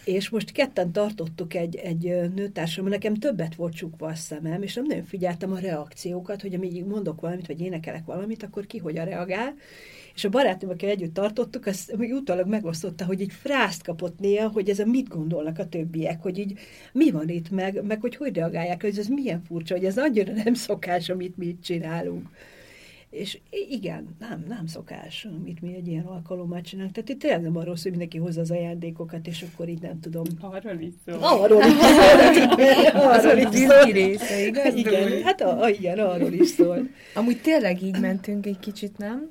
[0.04, 2.02] És most ketten tartottuk egy, egy
[2.34, 6.84] nőtársam, nekem többet volt csukva a szemem, és nem nagyon figyeltem a reakciókat, hogy amíg
[6.84, 9.54] mondok valamit, vagy énekelek valamit, akkor ki hogyan reagál.
[10.14, 14.48] És a barátom, akik együtt tartottuk, az még utólag megosztotta, hogy egy frászt kapott néha,
[14.48, 16.58] hogy ez a mit gondolnak a többiek, hogy így
[16.92, 20.32] mi van itt, meg, meg hogy hogy reagálják, hogy ez milyen furcsa, hogy ez annyira
[20.32, 22.28] nem szokás, amit mi itt csinálunk.
[23.10, 26.94] És igen, nem, nem szokás, amit mi egy ilyen alkalommal csinálunk.
[26.94, 30.00] Tehát itt tényleg nem arról szól, hogy mindenki hozza az ajándékokat, és akkor így nem
[30.00, 30.24] tudom.
[30.40, 31.18] Arról is szól.
[31.20, 33.00] Arról is szól.
[33.00, 33.92] arról is szól.
[33.92, 34.74] része, igaz?
[34.74, 36.88] Igen, hát a, a, igen, arról is szól.
[37.14, 39.30] Amúgy tényleg így mentünk egy kicsit, nem?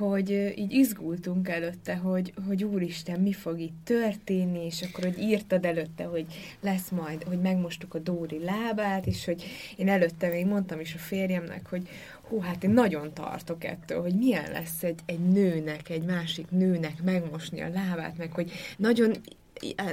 [0.00, 5.64] Hogy így izgultunk előtte, hogy, hogy úristen, mi fog itt történni, és akkor, hogy írtad
[5.64, 6.26] előtte, hogy
[6.60, 9.44] lesz majd, hogy megmostuk a Dóri lábát, és hogy
[9.76, 11.88] én előtte még mondtam is a férjemnek, hogy
[12.28, 17.02] hú, hát én nagyon tartok ettől, hogy milyen lesz egy, egy nőnek, egy másik nőnek
[17.02, 19.12] megmosni a lábát, meg hogy nagyon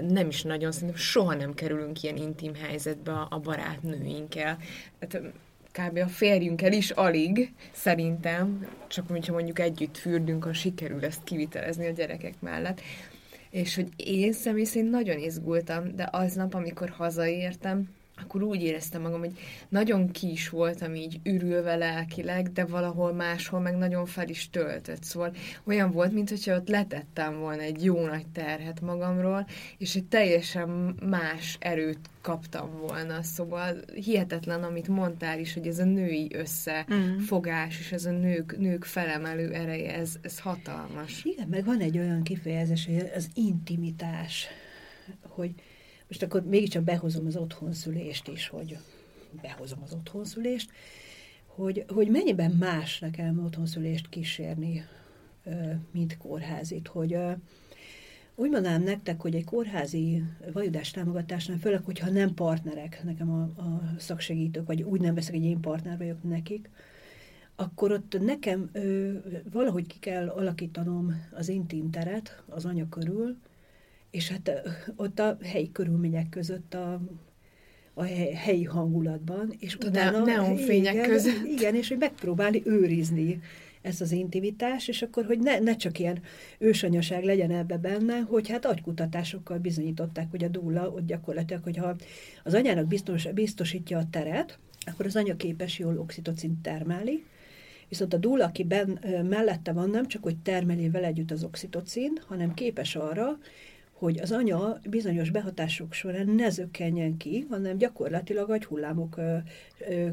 [0.07, 4.57] nem is nagyon, szerintem soha nem kerülünk ilyen intim helyzetbe a, a barátnőinkkel.
[4.99, 5.21] Hát,
[5.77, 5.97] kb.
[5.97, 11.91] a férjünkkel is alig, szerintem, csak hogyha mondjuk együtt fürdünk, ha sikerül ezt kivitelezni a
[11.91, 12.81] gyerekek mellett.
[13.49, 17.89] És hogy én személy szerint nagyon izgultam, de aznap, amikor hazaértem,
[18.21, 19.37] akkor úgy éreztem magam, hogy
[19.69, 25.03] nagyon ki is voltam így ürülve lelkileg, de valahol máshol meg nagyon fel is töltött.
[25.03, 30.95] Szóval olyan volt, mintha ott letettem volna egy jó nagy terhet magamról, és egy teljesen
[31.05, 33.23] más erőt kaptam volna.
[33.23, 37.79] Szóval hihetetlen, amit mondtál is, hogy ez a női összefogás, mm.
[37.79, 41.23] és ez a nők, nők felemelő ereje, ez, ez hatalmas.
[41.23, 44.47] Igen, meg van egy olyan kifejezés, hogy az intimitás,
[45.21, 45.53] hogy
[46.07, 48.77] most akkor mégiscsak behozom az otthonszülést is, hogy
[49.41, 50.71] behozom az otthonszülést,
[51.45, 54.85] hogy, hogy mennyiben más nekem otthonszülést kísérni,
[55.91, 57.17] mint kórházit, hogy
[58.35, 63.81] úgy mondanám nektek, hogy egy kórházi vajudás támogatásnál, főleg, hogyha nem partnerek nekem a, a
[63.97, 66.69] szaksegítők, vagy úgy nem veszek, hogy én partner vagyok nekik,
[67.55, 69.11] akkor ott nekem ö,
[69.51, 73.37] valahogy ki kell alakítanom az intim teret az anya körül,
[74.11, 74.61] és hát
[74.95, 77.01] ott a helyi körülmények között a,
[77.93, 78.03] a
[78.35, 80.25] helyi hangulatban, és a utána...
[80.25, 81.45] Neonfények igen, között.
[81.45, 83.41] Igen, és hogy megpróbálni őrizni
[83.81, 86.21] ezt az intimitás, és akkor, hogy ne, ne csak ilyen
[86.57, 91.95] ősanyaság legyen ebbe benne, hogy hát agykutatásokkal bizonyították, hogy a dúla ott gyakorlatilag, hogyha
[92.43, 97.23] az anyának biztos, biztosítja a teret, akkor az anya képes jól oxitocint termelni,
[97.89, 102.19] Viszont a dúla, aki ben, mellette van, nem csak, hogy termeli vele együtt az oxitocin,
[102.27, 103.37] hanem képes arra,
[103.97, 109.19] hogy az anya bizonyos behatások során ne zökkenjen ki, hanem gyakorlatilag agyhullámok,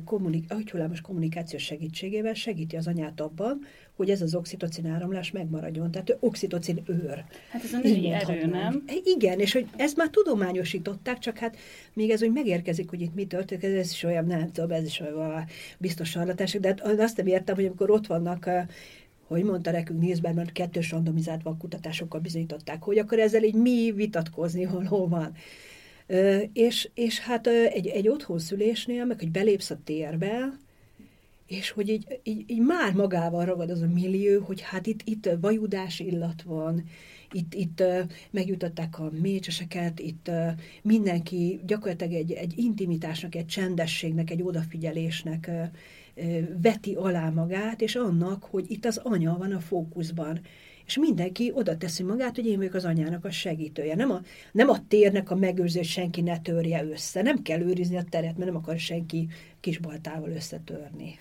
[0.05, 3.61] kommunik, agyhullámos kommunikáció segítségével segíti az anyát abban,
[3.97, 5.91] hogy ez az oxitocin áramlás megmaradjon.
[5.91, 7.25] Tehát oxitocin őr.
[7.51, 8.85] Hát ez a női erő, nem?
[9.05, 11.57] Igen, és hogy ezt már tudományosították, csak hát
[11.93, 15.01] még ez, hogy megérkezik, hogy itt mi történik, ez is olyan, nem tudom, ez is
[15.01, 15.45] olyan
[15.79, 18.51] biztos sarlatások, de hát azt nem értem, hogy amikor ott vannak
[19.27, 24.85] hogy mondta nekünk Nielsberg, kettős randomizált kutatásokkal bizonyították, hogy akkor ezzel így mi vitatkozni, hol,
[24.85, 25.35] hol van.
[26.07, 30.59] Ö, és, és hát egy, egy otthonszülésnél, meg hogy belépsz a térbe,
[31.47, 35.31] és hogy így, így, így már magával ragad az a millió, hogy hát itt, itt
[35.41, 36.85] vajudás illat van,
[37.33, 37.83] itt, itt
[38.31, 40.31] megjutották a mécseseket, itt
[40.83, 45.51] mindenki gyakorlatilag egy, egy intimitásnak, egy csendességnek, egy odafigyelésnek
[46.63, 50.41] veti alá magát, és annak, hogy itt az anya van a fókuszban.
[50.87, 53.95] És mindenki oda teszi magát, hogy én vagyok az anyának a segítője.
[53.95, 54.21] Nem a,
[54.53, 57.23] nem a térnek a megőrző, hogy senki ne törje össze.
[57.23, 59.29] Nem kell őrizni a teret, mert nem akar senki
[59.61, 61.19] kisbaltával összetörni.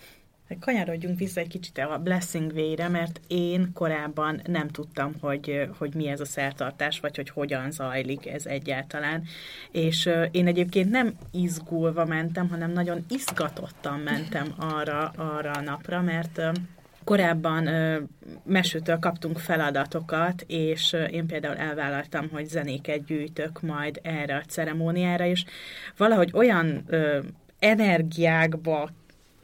[0.59, 6.07] Kanyarodjunk vissza egy kicsit a Blessing Way-re, mert én korábban nem tudtam, hogy, hogy mi
[6.07, 9.23] ez a szertartás, vagy hogy hogyan zajlik ez egyáltalán.
[9.71, 16.41] És én egyébként nem izgulva mentem, hanem nagyon izgatottan mentem arra, arra a napra, mert
[17.03, 17.99] korábban ö,
[18.43, 25.25] mesőtől kaptunk feladatokat, és ö, én például elvállaltam, hogy zenéket gyűjtök majd erre a ceremóniára,
[25.25, 25.45] és
[25.97, 27.19] valahogy olyan ö,
[27.59, 28.89] energiákba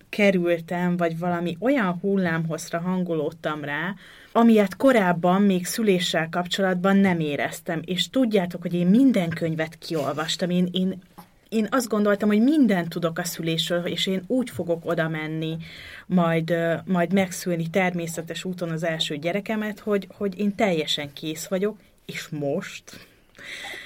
[0.09, 3.95] kerültem, vagy valami olyan hullámhozra hangolódtam rá,
[4.31, 7.81] amilyet korábban még szüléssel kapcsolatban nem éreztem.
[7.85, 11.01] És tudjátok, hogy én minden könyvet kiolvastam, én, én
[11.49, 15.57] én azt gondoltam, hogy mindent tudok a szülésről, és én úgy fogok oda menni,
[16.05, 22.27] majd, majd megszülni természetes úton az első gyerekemet, hogy, hogy én teljesen kész vagyok, és
[22.27, 23.07] most,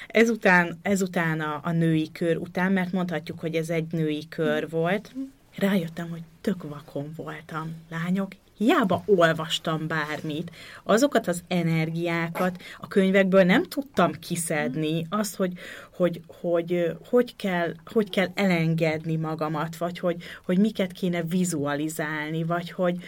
[0.07, 5.13] ezután, ezután a, a női kör után, mert mondhatjuk, hogy ez egy női kör volt,
[5.57, 7.75] rájöttem, hogy tök vakon voltam.
[7.89, 10.51] Lányok, hiába olvastam bármit,
[10.83, 15.51] azokat az energiákat a könyvekből nem tudtam kiszedni, azt, hogy
[15.95, 22.71] hogy, hogy, hogy, kell, hogy kell elengedni magamat, vagy hogy, hogy miket kéne vizualizálni, vagy
[22.71, 23.03] hogy,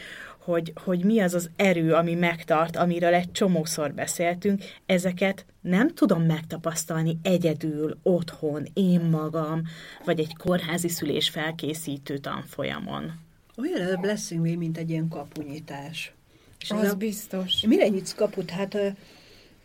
[0.46, 6.24] hogy, hogy mi az az erő, ami megtart, amiről egy csomószor beszéltünk, ezeket nem tudom
[6.24, 9.62] megtapasztalni egyedül, otthon, én magam,
[10.04, 13.12] vagy egy kórházi szülés felkészítő tanfolyamon.
[13.58, 16.14] Olyan a Blessing Me, mint egy ilyen kapunyítás.
[16.60, 17.62] És az a, biztos.
[17.62, 18.50] Mire nyitsz kaput?
[18.50, 18.78] Hát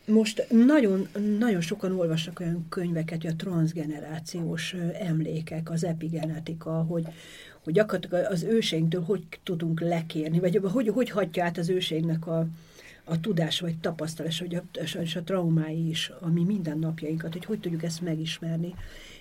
[0.06, 1.08] most nagyon,
[1.38, 7.06] nagyon sokan olvasnak olyan könyveket, hogy a transgenerációs emlékek, az epigenetika, hogy,
[7.64, 12.46] hogy gyakorlatilag az őseinktől hogy tudunk lekérni, vagy hogy, hogy hagyja át az őseinknek a,
[13.04, 14.62] a tudás vagy tapasztalás, vagy a,
[15.00, 18.74] és a traumái is, ami mindennapjainkat, hogy hogy tudjuk ezt megismerni.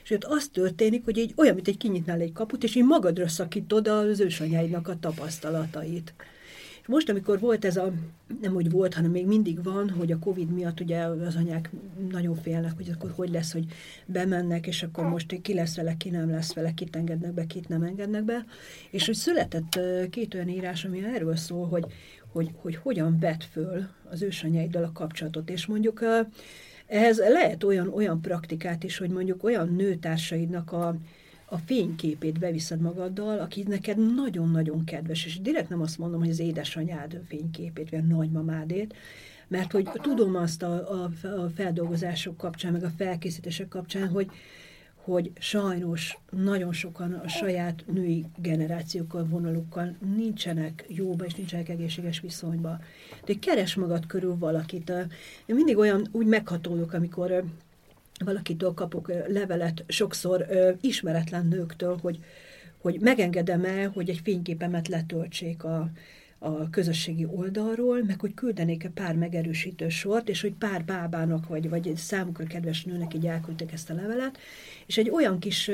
[0.03, 3.27] És ott az történik, hogy egy, olyan, mint egy kinyitnál egy kaput, és így magadra
[3.27, 6.13] szakítod az ősanyáidnak a tapasztalatait.
[6.89, 7.91] Most, amikor volt ez a,
[8.41, 11.69] nem úgy volt, hanem még mindig van, hogy a Covid miatt ugye az anyák
[12.09, 13.65] nagyon félnek, hogy akkor hogy lesz, hogy
[14.05, 17.67] bemennek, és akkor most ki lesz vele, ki nem lesz vele, kit engednek be, kit
[17.67, 18.45] nem engednek be.
[18.89, 19.79] És hogy született
[20.09, 21.85] két olyan írás, ami erről szól, hogy,
[22.31, 25.49] hogy, hogy hogyan vet föl az ősanyáiddal a kapcsolatot.
[25.49, 26.03] És mondjuk
[26.87, 30.95] ehhez lehet olyan, olyan praktikát is, hogy mondjuk olyan nőtársaidnak a,
[31.49, 36.39] a fényképét beviszed magaddal, aki neked nagyon-nagyon kedves, és direkt nem azt mondom, hogy az
[36.39, 38.95] édesanyád fényképét, vagy a nagymamádét,
[39.47, 44.31] mert hogy tudom azt a, a, a feldolgozások kapcsán, meg a felkészítések kapcsán, hogy,
[44.95, 52.79] hogy sajnos nagyon sokan a saját női generációkkal, vonalukkal nincsenek jóba, és nincsenek egészséges viszonyba.
[53.25, 54.89] De keres magad körül valakit.
[55.45, 57.43] Én mindig olyan úgy meghatódok, amikor
[58.25, 60.45] valakitől kapok levelet, sokszor
[60.81, 62.19] ismeretlen nőktől, hogy,
[62.77, 65.89] hogy megengedem-e, hogy egy fényképemet letöltsék a,
[66.39, 71.95] a közösségi oldalról, meg hogy küldenék-e pár megerősítő sort, és hogy pár bábának, vagy, vagy
[71.95, 74.37] számukra kedves nőnek így elküldtek ezt a levelet,
[74.85, 75.71] és egy olyan kis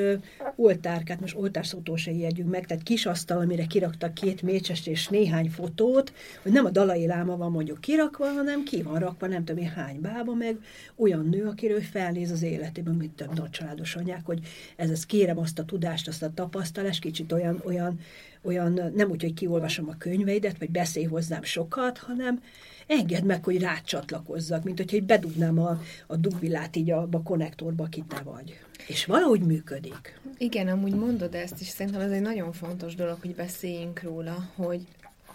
[0.55, 5.49] oltárkát, most oltárszótól se ijedjünk meg, tehát kis asztal, amire kiraktak két mécsest és néhány
[5.49, 9.63] fotót, hogy nem a dalai láma van mondjuk kirakva, hanem ki van rakva nem tudom
[9.63, 10.57] én hány bába, meg
[10.95, 14.39] olyan nő, akiről felnéz az életében, mint több nagy családos anyák, hogy
[14.75, 17.99] ez, ez kérem azt a tudást, azt a tapasztalást, kicsit olyan, olyan
[18.45, 22.41] olyan, nem úgy, hogy kiolvasom a könyveidet, vagy beszélj hozzám sokat, hanem
[22.87, 28.03] engedd meg, hogy rácsatlakozzak, mint hogyha bedugnám a, a dugvilát így a, a konnektorba, aki
[28.07, 28.59] te vagy.
[28.87, 30.19] És valahogy működik.
[30.37, 34.87] Igen, amúgy mondod ezt, és szerintem ez egy nagyon fontos dolog, hogy beszéljünk róla, hogy,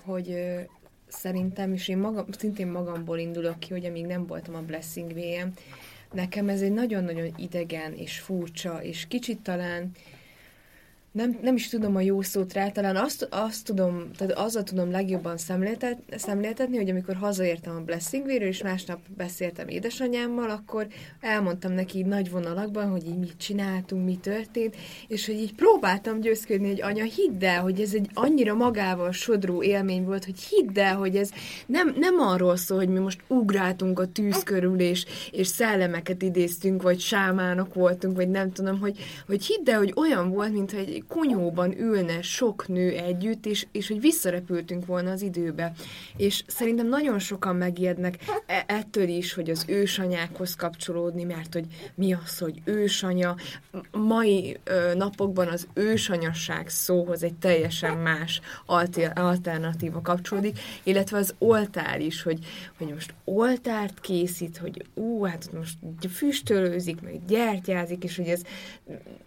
[0.02, 0.34] hogy
[1.08, 5.48] szerintem, és én magam, szintén magamból indulok ki, hogy amíg nem voltam a Blessing VM,
[6.12, 9.90] nekem ez egy nagyon-nagyon idegen és furcsa, és kicsit talán
[11.12, 14.90] nem, nem is tudom a jó szót rá, talán azt, azt tudom, tehát azzal tudom
[14.90, 20.86] legjobban szemléltet, szemléltetni, hogy amikor hazaértem a Blessing Way-ről, és másnap beszéltem édesanyámmal, akkor
[21.20, 24.76] elmondtam neki így nagy vonalakban, hogy így mit csináltunk, mi történt,
[25.08, 29.62] és hogy így próbáltam győzködni, hogy anya, hidd el, hogy ez egy annyira magával sodró
[29.62, 31.30] élmény volt, hogy hidd el, hogy ez
[31.66, 36.82] nem, nem arról szól, hogy mi most ugráltunk a tűz körül, és, és szellemeket idéztünk,
[36.82, 40.99] vagy sámánok voltunk, vagy nem tudom, hogy, hogy hidd el, hogy olyan volt, mint egy
[41.08, 45.72] kunyóban ülne sok nő együtt, és, és hogy visszarepültünk volna az időbe.
[46.16, 52.12] És szerintem nagyon sokan megijednek e- ettől is, hogy az ősanyákhoz kapcsolódni, mert hogy mi
[52.12, 53.36] az, hogy ősanya.
[53.92, 62.00] Mai ö, napokban az ősanyasság szóhoz egy teljesen más alter, alternatíva kapcsolódik, illetve az oltár
[62.00, 62.38] is, hogy,
[62.78, 65.76] hogy most oltárt készít, hogy ú, hát most
[66.14, 68.42] füstölőzik, meg gyertyázik, és hogy ez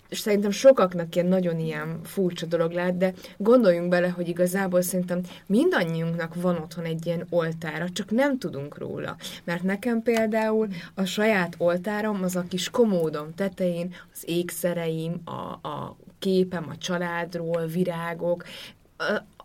[0.10, 6.36] szerintem sokaknak ilyen nagyon ilyen furcsa dolog lehet, de gondoljunk bele, hogy igazából szerintem mindannyiunknak
[6.36, 9.16] van otthon egy ilyen oltára, csak nem tudunk róla.
[9.44, 15.96] Mert nekem például a saját oltárom az a kis komódom tetején, az ékszereim, a, a
[16.20, 18.44] képem a családról, virágok,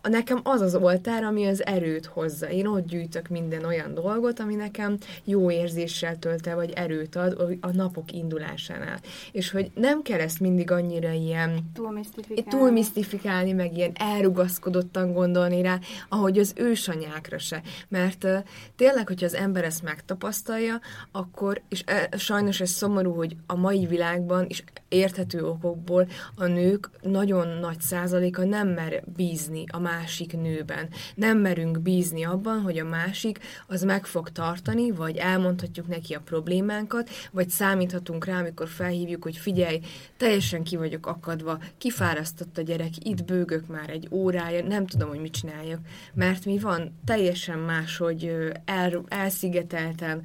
[0.03, 2.51] nekem az az oltár, ami az erőt hozza.
[2.51, 7.59] Én ott gyűjtök minden olyan dolgot, ami nekem jó érzéssel tölt el, vagy erőt ad
[7.61, 8.99] a napok indulásánál.
[9.33, 11.71] És hogy nem kell ezt mindig annyira ilyen
[12.49, 15.79] túl misztifikálni, meg ilyen elrugaszkodottan gondolni rá,
[16.09, 17.63] ahogy az ősanyákra se.
[17.89, 18.39] Mert uh,
[18.77, 20.81] tényleg, hogyha az ember ezt megtapasztalja,
[21.13, 26.91] akkor, és e, sajnos ez szomorú, hogy a mai világban, és érthető okokból a nők
[27.03, 30.89] nagyon nagy százaléka nem mer bízni a másik nőben.
[31.15, 36.21] Nem merünk bízni abban, hogy a másik az meg fog tartani, vagy elmondhatjuk neki a
[36.21, 39.81] problémánkat, vagy számíthatunk rá, amikor felhívjuk, hogy figyelj,
[40.17, 45.21] teljesen ki vagyok akadva, kifárasztott a gyerek, itt bőgök már egy órája, nem tudom, hogy
[45.21, 45.81] mit csináljak.
[46.15, 48.33] Mert mi van, teljesen más, hogy
[48.65, 50.23] el, elszigetelten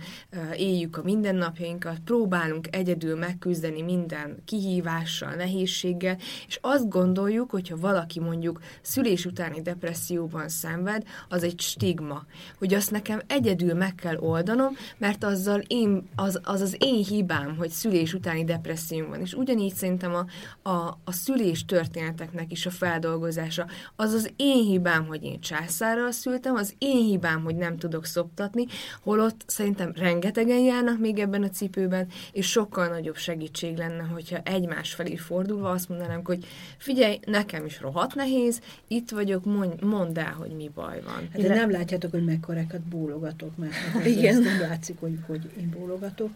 [0.57, 8.61] éljük a mindennapjainkat, próbálunk egyedül megküzdeni minden kihívással, nehézséggel, és azt gondoljuk, hogyha valaki mondjuk
[8.81, 12.25] szülés utáni depresszióban szenved, az egy stigma,
[12.57, 17.55] hogy azt nekem egyedül meg kell oldanom, mert azzal én, az, az az én hibám,
[17.57, 19.19] hogy szülés utáni depresszió van.
[19.19, 20.25] És ugyanígy szerintem a,
[20.69, 26.55] a, a szülés történeteknek is a feldolgozása, az az én hibám, hogy én császárral szültem,
[26.55, 28.65] az én hibám, hogy nem tudok szoptatni,
[29.03, 34.93] holott szerintem rengetegen járnak még ebben a cipőben, és sokkal nagyobb segítség lenne, hogyha egymás
[34.93, 36.45] felé fordulva azt mondanánk, hogy
[36.77, 41.29] figyelj, nekem is rohadt nehéz, itt vagyok, mondj, mondd el, hogy mi baj van.
[41.31, 44.41] Hát de nem látjátok, hogy mekkorákat bólogatok, mert hát Igen.
[44.41, 46.31] nem látszik, hogy, hogy én bólogatok.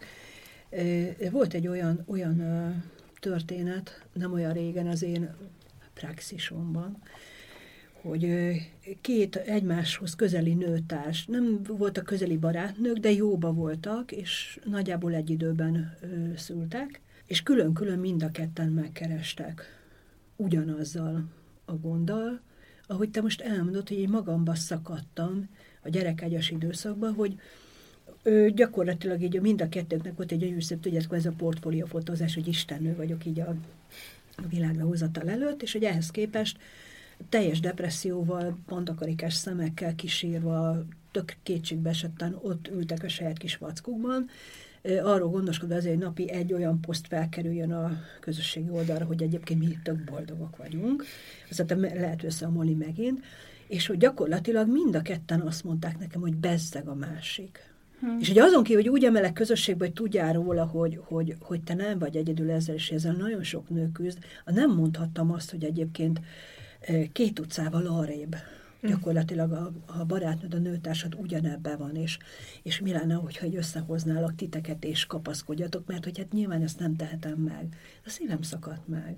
[1.32, 2.44] Volt egy olyan, olyan
[3.20, 5.36] történet, nem olyan régen az én
[5.94, 6.98] praxisomban,
[8.02, 8.52] hogy
[9.02, 15.98] két egymáshoz közeli nőtárs, nem voltak közeli barátnők, de jóba voltak, és nagyjából egy időben
[16.36, 19.62] szültek, és külön-külön mind a ketten megkerestek
[20.36, 21.24] ugyanazzal
[21.66, 22.42] a gonddal,
[22.88, 25.50] ahogy te most elmondod, hogy én magamba szakadtam
[25.82, 27.40] a gyerekegyes időszakban, hogy
[28.24, 32.48] ő gyakorlatilag így mind a kettőknek volt egy gyönyörű szép, tudjátok, ez a portfóliófotózás, hogy
[32.48, 33.56] istennő vagyok így a,
[34.36, 36.58] a világra hozatal előtt, és hogy ehhez képest
[37.30, 44.30] teljes depresszióval, pontakarikás szemekkel kísírva, tök kétségbe esetten ott ültek a saját kis vackukban,
[44.84, 49.78] arról gondoskodva azért, hogy napi egy olyan poszt felkerüljön a közösségi oldalra, hogy egyébként mi
[49.84, 51.04] tök boldogok vagyunk.
[51.50, 53.24] Aztán lehet összeomolni megint.
[53.68, 57.76] És hogy gyakorlatilag mind a ketten azt mondták nekem, hogy bezzeg a másik.
[58.00, 58.20] Hmm.
[58.20, 61.74] És hogy azon kívül, hogy úgy emelek közösségbe, hogy tudjál róla, hogy, hogy, hogy te
[61.74, 66.22] nem vagy egyedül ezzel, és ezzel nagyon sok nő küzd, nem mondhattam azt, hogy egyébként
[67.12, 68.36] két utcával arrébb.
[68.82, 72.18] Gyakorlatilag a, a barátnőd, a nőtársad ugyanebben van, és,
[72.64, 76.96] és mi lenne, hogyha egy összehoználak titeket, és kapaszkodjatok, mert hogy hát nyilván ezt nem
[76.96, 77.78] tehetem meg.
[78.06, 79.18] A szívem szakadt meg.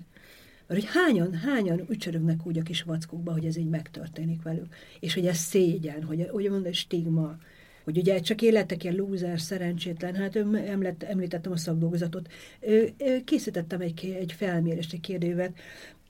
[0.66, 4.74] Mert hogy hányan, hányan ücsörögnek úgy a kis vackukba, hogy ez így megtörténik velük.
[5.00, 7.36] És hogy ez szégyen, hogy, hogy mondani, stigma,
[7.84, 10.36] hogy ugye csak életek ilyen lúzer, szerencsétlen, hát
[10.98, 12.28] említettem a szakdolgozatot,
[13.24, 15.58] készítettem egy, egy felmérést, egy kérdőívet,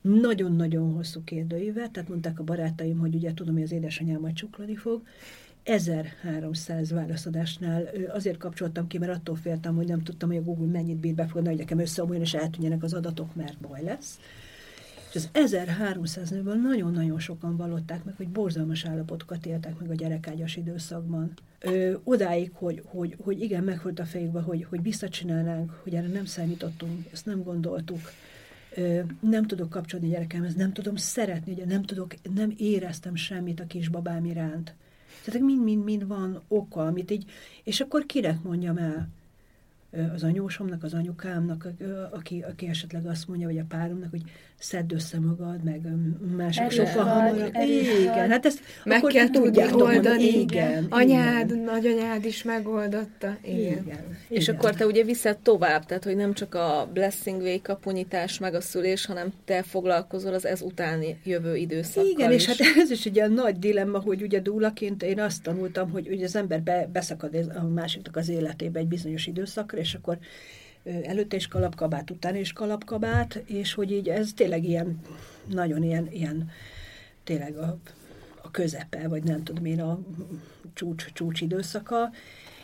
[0.00, 4.76] nagyon-nagyon hosszú kérdőívet, tehát mondták a barátaim, hogy ugye tudom, hogy az édesanyám majd csuklani
[4.76, 5.02] fog,
[5.62, 10.96] 1300 válaszadásnál azért kapcsoltam ki, mert attól féltem, hogy nem tudtam, hogy a Google mennyit
[10.96, 14.18] bír befogadni, hogy nekem összeomoljon és eltűnjenek az adatok, mert baj lesz.
[15.08, 20.56] És az 1300 nőből nagyon-nagyon sokan vallották meg, hogy borzalmas állapotokat éltek meg a gyerekágyas
[20.56, 21.32] időszakban.
[21.58, 26.24] Ö, odáig, hogy, hogy, hogy igen, megvolt a fejükbe, hogy, hogy visszacsinálnánk, hogy erre nem
[26.24, 28.00] számítottunk, ezt nem gondoltuk
[29.20, 33.66] nem tudok kapcsolni a gyerekemhez, nem tudom szeretni, ugye nem tudok, nem éreztem semmit a
[33.66, 34.74] kisbabám iránt.
[35.24, 37.30] Tehát mind-mind-mind van oka, amit így,
[37.64, 39.08] és akkor kinek mondjam el?
[40.14, 41.68] Az anyósomnak, az anyukámnak,
[42.10, 44.22] aki, aki esetleg azt mondja, vagy a páromnak, hogy
[44.60, 45.80] szedd össze magad, meg
[46.36, 47.54] mások sokkal hamarabb.
[48.00, 50.24] Igen, hát ezt meg akkor kell tudni oldani.
[50.24, 51.62] Igen, Anyád, igen.
[51.62, 53.36] nagyanyád is megoldotta.
[53.42, 53.58] Igen.
[53.58, 54.18] igen.
[54.28, 54.54] És igen.
[54.54, 58.60] akkor te ugye viszed tovább, tehát hogy nem csak a blessing way kapunyítás, meg a
[58.60, 62.36] szülés, hanem te foglalkozol az ez utáni jövő időszakkal Igen, is.
[62.36, 66.24] és hát ez is egy nagy dilemma, hogy ugye dúlaként én azt tanultam, hogy ugye
[66.24, 70.18] az ember be, beszakad a másiknak az életébe egy bizonyos időszakra, és akkor
[71.02, 75.00] előtte is kalapkabát, utána is kalapkabát, és hogy így ez tényleg ilyen,
[75.46, 76.50] nagyon ilyen, ilyen
[77.24, 77.78] tényleg a,
[78.42, 80.00] a közepe, vagy nem tudom én, a
[80.74, 82.10] csúcs, csúcs időszaka,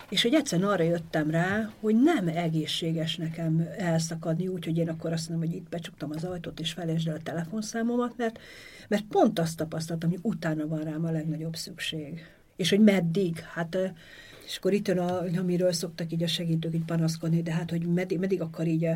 [0.09, 5.13] és hogy egyszerűen arra jöttem rá, hogy nem egészséges nekem elszakadni úgy, hogy én akkor
[5.13, 8.39] azt mondom, hogy itt becsuktam az ajtót, és felejtsd el a telefonszámomat, mert,
[8.89, 12.27] mert pont azt tapasztaltam, hogy utána van rám a legnagyobb szükség.
[12.57, 13.39] És hogy meddig?
[13.39, 13.79] Hát
[14.47, 17.87] és akkor itt jön, a, amiről szoktak így a segítők így panaszkodni, de hát, hogy
[17.87, 18.89] meddig, meddig akar így.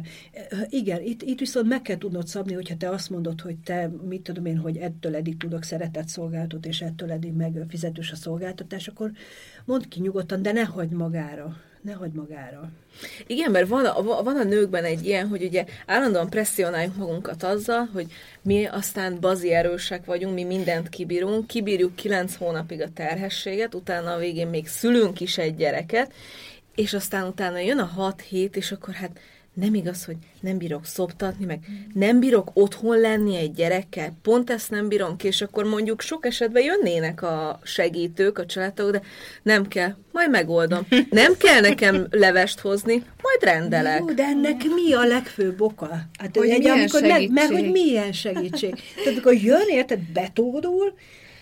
[0.69, 4.23] Igen, itt, itt viszont meg kell tudnod szabni, hogyha te azt mondod, hogy te, mit
[4.23, 8.89] tudom én, hogy ettől eddig tudok szeretett szolgáltat, és ettől eddig meg fizetős a szolgáltatás,
[8.89, 9.11] akkor
[9.65, 12.71] mondd ki nyugodtan, de ne hagyd magára ne hagyd magára.
[13.27, 17.89] Igen, mert van a, van a nőkben egy ilyen, hogy ugye állandóan presszionáljuk magunkat azzal,
[17.93, 18.13] hogy
[18.43, 24.19] mi aztán bazi erősek vagyunk, mi mindent kibírunk, kibírjuk kilenc hónapig a terhességet, utána a
[24.19, 26.13] végén még szülünk is egy gyereket,
[26.75, 29.21] és aztán utána jön a hat hét, és akkor hát
[29.55, 31.59] nem igaz, hogy nem bírok szoptatni, meg
[31.95, 36.27] nem bírok otthon lenni egy gyerekkel, pont ezt nem bírom ki, és akkor mondjuk sok
[36.27, 39.03] esetben jönnének a segítők, a családok, de
[39.43, 40.87] nem kell, majd megoldom.
[41.11, 43.99] Nem kell nekem levest hozni, majd rendelek.
[43.99, 46.01] Jó, de ennek mi a legfőbb oka?
[46.19, 47.73] Hát Hogy egy, milyen amikor meg, meg, hogy segítség?
[47.73, 48.75] milyen segítség.
[48.95, 50.95] Tehát amikor jön, érted, betódul,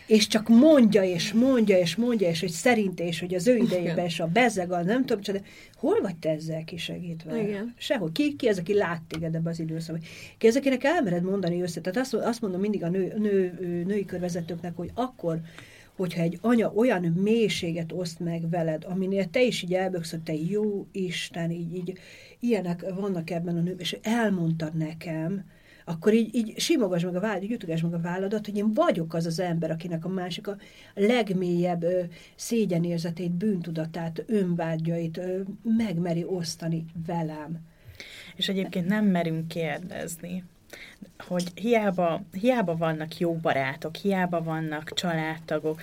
[0.08, 4.04] és csak mondja, és mondja, és mondja, és hogy szerinte, és hogy az ő idejében,
[4.04, 5.42] és a bezeg, a nem tudom, de
[5.74, 7.42] hol vagy te ezzel kisegítve?
[7.42, 7.74] Igen.
[7.78, 8.12] Sehol.
[8.12, 10.04] Ki, ki az, aki lát téged ebbe az időszakban?
[10.38, 11.80] Ki az, akinek elmered mondani össze?
[11.80, 15.40] Tehát azt, azt mondom mindig a nő, nő, női körvezetőknek, hogy akkor,
[15.96, 20.34] hogyha egy anya olyan mélységet oszt meg veled, aminél te is így elböksz, hogy te
[20.34, 21.98] jó Isten, így, így
[22.40, 25.44] ilyenek vannak ebben a nőben, és elmondtad nekem,
[25.88, 29.26] akkor így, így simogass meg a vállad, ütögess meg a válladat, hogy én vagyok az
[29.26, 30.56] az ember, akinek a másik a
[30.94, 32.02] legmélyebb ö,
[32.34, 37.58] szégyenérzetét, bűntudatát, önvágyait ö, megmeri osztani velem.
[38.36, 40.44] És egyébként nem merünk kérdezni,
[41.18, 45.80] hogy hiába, hiába vannak jó barátok, hiába vannak családtagok.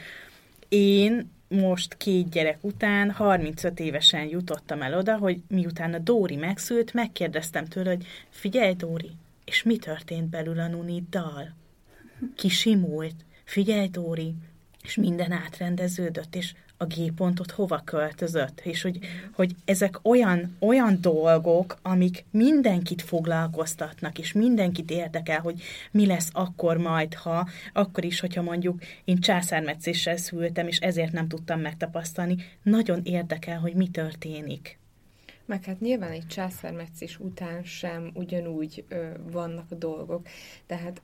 [0.69, 6.93] Én most két gyerek után 35 évesen jutottam el oda, hogy miután a Dóri megszült,
[6.93, 9.11] megkérdeztem tőle, hogy figyelj Dóri,
[9.45, 11.55] és mi történt belül a Nuniddal?
[12.35, 13.15] Kisimult?
[13.43, 14.35] Figyelj Dóri,
[14.83, 18.99] és minden átrendeződött, és a G-pontot hova költözött, és hogy,
[19.33, 26.77] hogy ezek olyan, olyan dolgok, amik mindenkit foglalkoztatnak, és mindenkit érdekel, hogy mi lesz akkor
[26.77, 33.01] majd, ha, akkor is, hogyha mondjuk én császármetszéssel szültem, és ezért nem tudtam megtapasztalni, nagyon
[33.03, 34.79] érdekel, hogy mi történik.
[35.45, 40.27] Meg hát nyilván egy császármetszés után sem ugyanúgy ö, vannak a dolgok.
[40.65, 41.01] Tehát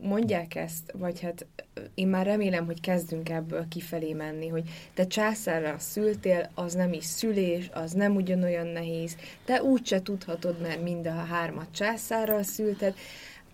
[0.00, 1.46] mondják ezt, vagy hát
[1.94, 7.04] én már remélem, hogy kezdünk ebből kifelé menni, hogy te császárra szültél, az nem is
[7.04, 12.94] szülés, az nem ugyanolyan nehéz, te úgyse tudhatod, mert mind a hármat császárral szülted,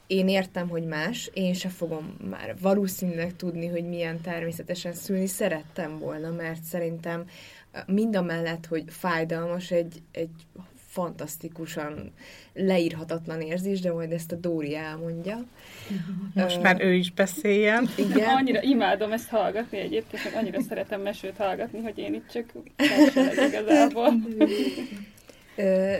[0.06, 5.98] én értem, hogy más, én se fogom már valószínűleg tudni, hogy milyen természetesen szülni szerettem
[5.98, 7.24] volna, mert szerintem
[7.86, 10.46] mind a mellett, hogy fájdalmas, egy, egy
[10.94, 12.12] fantasztikusan
[12.52, 15.44] leírhatatlan érzés, de majd ezt a Dóri elmondja.
[16.34, 17.88] Most már ő is beszéljen.
[17.96, 18.28] Igen.
[18.38, 22.52] Annyira imádom ezt hallgatni egyébként, annyira szeretem mesőt hallgatni, hogy én itt csak
[23.48, 24.14] igazából.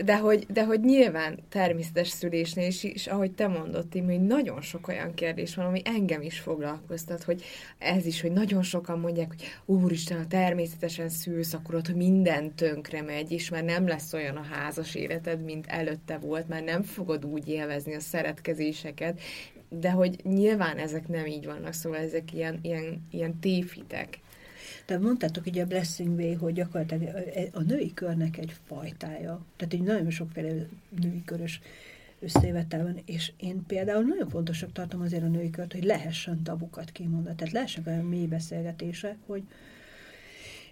[0.05, 4.61] De hogy, de hogy nyilván természetes szülésnél is, és ahogy te mondod, Tim, hogy nagyon
[4.61, 7.43] sok olyan kérdés van, ami engem is foglalkoztat, hogy
[7.77, 13.01] ez is, hogy nagyon sokan mondják, hogy úristen, ha természetesen szülsz, akkor ott minden tönkre
[13.01, 17.25] megy, és már nem lesz olyan a házas életed, mint előtte volt, már nem fogod
[17.25, 19.19] úgy élvezni a szeretkezéseket,
[19.69, 24.19] de hogy nyilván ezek nem így vannak, szóval ezek ilyen, ilyen, ilyen tévhitek.
[24.85, 27.15] Tehát mondtátok ugye a Blessing Way, hogy gyakorlatilag
[27.51, 29.45] a női körnek egy fajtája.
[29.55, 30.67] Tehát így nagyon sokféle
[31.01, 31.61] női körös
[32.19, 36.91] összevetel van, és én például nagyon fontosnak tartom azért a női kört, hogy lehessen tabukat
[36.91, 37.35] kimondani.
[37.35, 39.43] Tehát lehessen olyan mély beszélgetések, hogy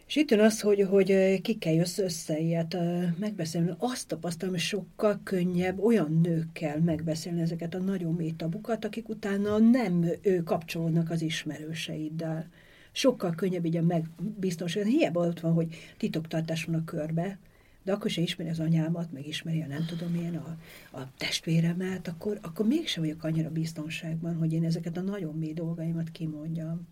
[0.07, 2.78] és itt jön az, hogy, hogy kikkel jössz össze ilyet
[3.20, 3.74] megbeszélni.
[3.78, 9.57] Azt tapasztalom, hogy sokkal könnyebb olyan nőkkel megbeszélni ezeket a nagyon mély tabukat, akik utána
[9.57, 12.49] nem ő, kapcsolódnak az ismerőseiddel.
[12.95, 14.85] Sokkal könnyebb így a megbiztonság.
[14.85, 17.37] Hiába ott van, hogy titoktartás van a körbe,
[17.83, 20.57] de akkor se ismeri az anyámat, meg ismeri a nem tudom én a,
[20.97, 26.09] a testvéremet, akkor, akkor mégsem vagyok annyira biztonságban, hogy én ezeket a nagyon mély dolgaimat
[26.09, 26.87] kimondjam.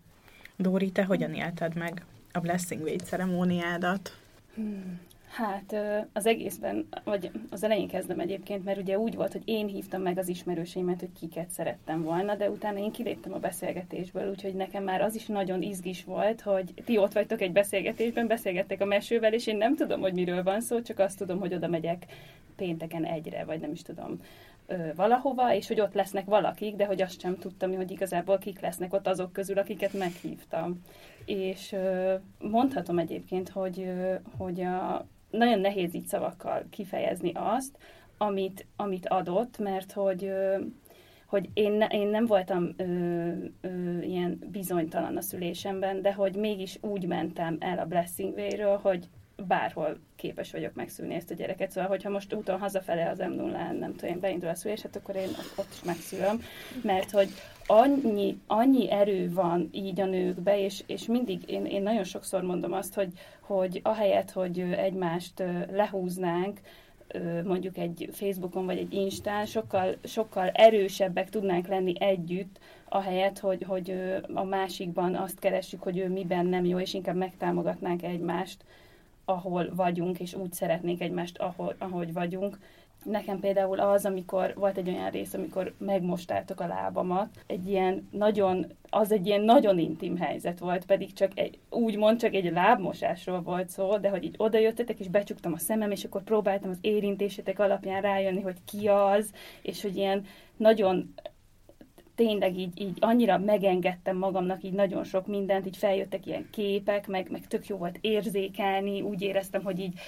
[0.56, 4.18] Dóri, te hogyan élted meg a Blessing Way ceremóniádat?
[5.32, 5.76] Hát
[6.12, 10.18] az egészben, vagy az elején kezdem egyébként, mert ugye úgy volt, hogy én hívtam meg
[10.18, 15.00] az ismerőseimet, hogy kiket szerettem volna, de utána én kiléptem a beszélgetésből, úgyhogy nekem már
[15.00, 19.46] az is nagyon izgis volt, hogy ti ott vagytok egy beszélgetésben, beszélgettek a mesővel, és
[19.46, 22.06] én nem tudom, hogy miről van szó, csak azt tudom, hogy oda megyek
[22.56, 24.20] pénteken egyre, vagy nem is tudom
[24.94, 28.92] valahova, és hogy ott lesznek valakik, de hogy azt sem tudtam, hogy igazából kik lesznek
[28.92, 30.82] ott azok közül, akiket meghívtam.
[31.24, 31.76] És
[32.38, 33.92] mondhatom egyébként, hogy,
[34.36, 37.78] hogy a, nagyon nehéz így szavakkal kifejezni azt,
[38.16, 40.32] amit, amit adott, mert hogy,
[41.26, 42.84] hogy én, ne, én nem voltam ö,
[43.60, 49.08] ö, ilyen bizonytalan a szülésemben, de hogy mégis úgy mentem el a Blessing Way-ről, hogy
[49.36, 51.70] bárhol képes vagyok megszülni ezt a gyereket.
[51.70, 54.96] Szóval, hogyha most úton hazafele az m 0 nem tudom, én beindul a szülés, hát
[54.96, 56.42] akkor én ott, is megszülöm,
[56.82, 57.28] mert hogy
[57.66, 62.72] annyi, annyi erő van így a nőkbe, és, és mindig én, én nagyon sokszor mondom
[62.72, 66.60] azt, hogy, hogy ahelyett, hogy egymást lehúznánk,
[67.44, 72.58] mondjuk egy Facebookon vagy egy Instán, sokkal, sokkal erősebbek tudnánk lenni együtt,
[72.88, 73.94] ahelyett, hogy, hogy
[74.34, 78.64] a másikban azt keressük, hogy ő miben nem jó, és inkább megtámogatnánk egymást,
[79.24, 82.58] ahol vagyunk, és úgy szeretnék egymást, ahol, ahogy vagyunk.
[83.04, 88.66] Nekem például az, amikor volt egy olyan rész, amikor megmostátok a lábamat, egy ilyen nagyon,
[88.90, 93.68] az egy ilyen nagyon intim helyzet volt, pedig csak egy, úgymond csak egy lábmosásról volt
[93.68, 98.02] szó, de hogy így odajöttetek, és becsuktam a szemem, és akkor próbáltam az érintésetek alapján
[98.02, 100.24] rájönni, hogy ki az, és hogy ilyen
[100.56, 101.14] nagyon
[102.14, 107.30] tényleg így, így annyira megengedtem magamnak így nagyon sok mindent, így feljöttek ilyen képek, meg,
[107.30, 110.00] meg tök jó volt érzékelni, úgy éreztem, hogy így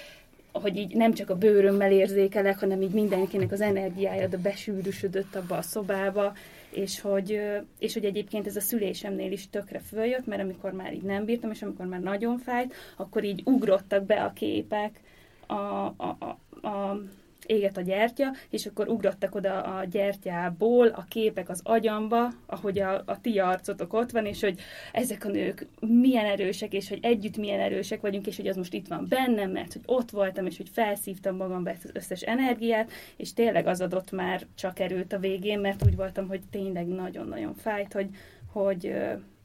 [0.61, 5.57] hogy így nem csak a bőrömmel érzékelek, hanem így mindenkinek az energiája de besűrűsödött abba
[5.57, 6.33] a szobába,
[6.69, 7.41] és hogy,
[7.79, 11.51] és hogy egyébként ez a szülésemnél is tökre följött, mert amikor már így nem bírtam,
[11.51, 14.99] és amikor már nagyon fájt, akkor így ugrottak be a képek
[15.47, 17.01] a, a, a, a
[17.47, 23.03] éget a gyertya, és akkor ugrottak oda a gyertyából a képek az agyamba, ahogy a,
[23.05, 24.59] a ti arcotok ott van, és hogy
[24.91, 28.73] ezek a nők milyen erősek, és hogy együtt milyen erősek vagyunk, és hogy az most
[28.73, 32.91] itt van bennem, mert hogy ott voltam, és hogy felszívtam magamba ezt az összes energiát,
[33.15, 37.55] és tényleg az adott már csak erőt a végén, mert úgy voltam, hogy tényleg nagyon-nagyon
[37.55, 38.09] fájt, hogy,
[38.51, 38.93] hogy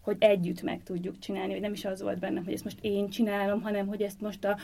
[0.01, 3.09] hogy együtt meg tudjuk csinálni, hogy nem is az volt bennem, hogy ezt most én
[3.09, 4.57] csinálom, hanem hogy ezt most a,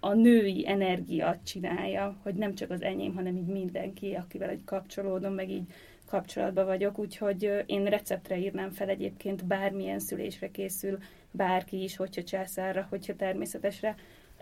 [0.00, 5.34] a női energia csinálja, hogy nem csak az enyém, hanem így mindenki, akivel egy kapcsolódom,
[5.34, 5.72] meg így
[6.06, 10.98] kapcsolatban vagyok, úgyhogy én receptre írnám fel egyébként bármilyen szülésre készül
[11.30, 13.94] bárki is, hogyha császárra, hogyha természetesre,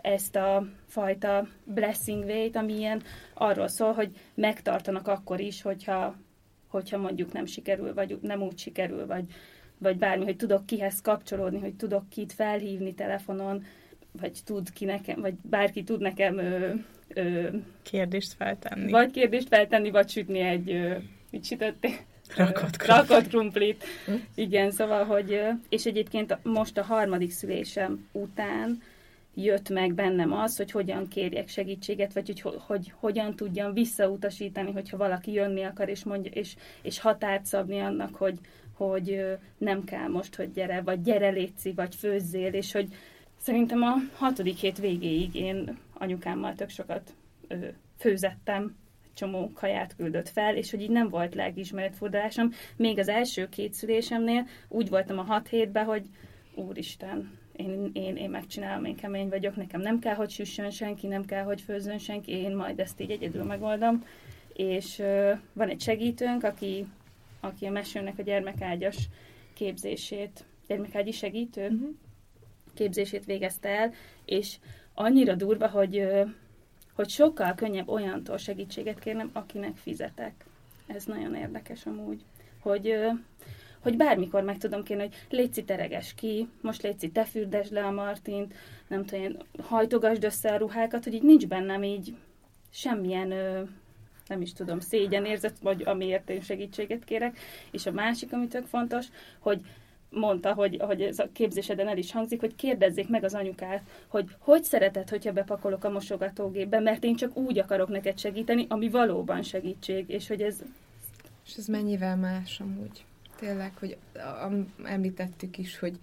[0.05, 3.01] ezt a fajta blessing way ami ilyen
[3.33, 6.15] arról szól, hogy megtartanak akkor is, hogyha,
[6.67, 9.25] hogyha mondjuk nem sikerül, vagy nem úgy sikerül, vagy,
[9.77, 13.63] vagy bármi, hogy tudok kihez kapcsolódni, hogy tudok kit felhívni telefonon,
[14.19, 16.73] vagy tud ki nekem, vagy bárki tud nekem ö,
[17.07, 17.47] ö,
[17.81, 18.91] kérdést feltenni.
[18.91, 20.95] Vagy kérdést feltenni, vagy sütni egy, ö,
[21.31, 21.95] mit sütöttél?
[22.35, 23.07] Rakott krumplit.
[23.07, 23.83] Rakott krumplit.
[24.05, 24.13] Hm?
[24.35, 28.81] Igen, szóval, hogy, és egyébként most a harmadik szülésem után
[29.35, 34.97] jött meg bennem az, hogy hogyan kérjek segítséget, vagy hogy, hogy hogyan tudjam visszautasítani, hogyha
[34.97, 38.39] valaki jönni akar, és, mondja, és, és határt szabni annak, hogy,
[38.73, 39.25] hogy
[39.57, 42.87] nem kell most, hogy gyere, vagy gyere létszi, vagy főzzél, és hogy
[43.45, 47.13] Szerintem a hatodik hét végéig én anyukámmal tök sokat
[47.47, 47.55] ö,
[47.97, 48.75] főzettem,
[49.13, 52.51] csomó kaját küldött fel, és hogy így nem volt lelkiismeretfordulásom.
[52.75, 56.05] Még az első két szülésemnél úgy voltam a hat hétben, hogy
[56.55, 61.25] úristen, én, én, én megcsinálom, én kemény vagyok, nekem nem kell, hogy süssön senki, nem
[61.25, 64.03] kell, hogy főzzön senki, én majd ezt így egyedül megoldom.
[64.53, 66.85] És ö, van egy segítőnk, aki,
[67.39, 68.97] aki a mesőnek a gyermekágyas
[69.53, 71.95] képzését, gyermekágyi segítő, uh-huh
[72.75, 73.93] képzését végezte el,
[74.25, 74.55] és
[74.93, 76.07] annyira durva, hogy,
[76.93, 80.45] hogy sokkal könnyebb olyantól segítséget kérnem, akinek fizetek.
[80.87, 82.21] Ez nagyon érdekes amúgy,
[82.59, 82.95] hogy,
[83.79, 87.91] hogy bármikor meg tudom kérni, hogy létszi tereges ki, most létszi te fürdesd le a
[87.91, 88.53] Martint,
[88.87, 92.15] nem tudom, hajtogasd össze a ruhákat, hogy így nincs bennem így
[92.69, 93.33] semmilyen
[94.27, 97.37] nem is tudom, szégyenérzet, vagy amiért én segítséget kérek.
[97.71, 99.05] És a másik, ami tök fontos,
[99.39, 99.61] hogy
[100.09, 104.35] mondta, hogy, hogy ez a képzéseden el is hangzik, hogy kérdezzék meg az anyukát, hogy
[104.39, 109.43] hogy szereted, hogyha bepakolok a mosogatógépbe, mert én csak úgy akarok neked segíteni, ami valóban
[109.43, 110.55] segítség, és hogy ez...
[111.45, 113.05] És ez mennyivel más amúgy?
[113.39, 113.97] Tényleg, hogy
[114.83, 115.99] említettük is, hogy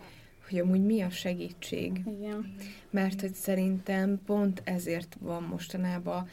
[0.49, 2.03] hogy amúgy mi a segítség.
[2.07, 2.55] Igen.
[2.91, 6.29] Mert hogy szerintem pont ezért van mostanában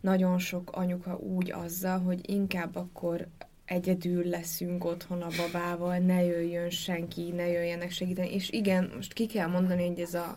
[0.00, 3.26] nagyon sok anyuka úgy azzal, hogy inkább akkor
[3.66, 8.34] egyedül leszünk otthon a babával, ne jöjjön senki, ne jöjjenek segíteni.
[8.34, 10.36] És igen, most ki kell mondani, hogy ez a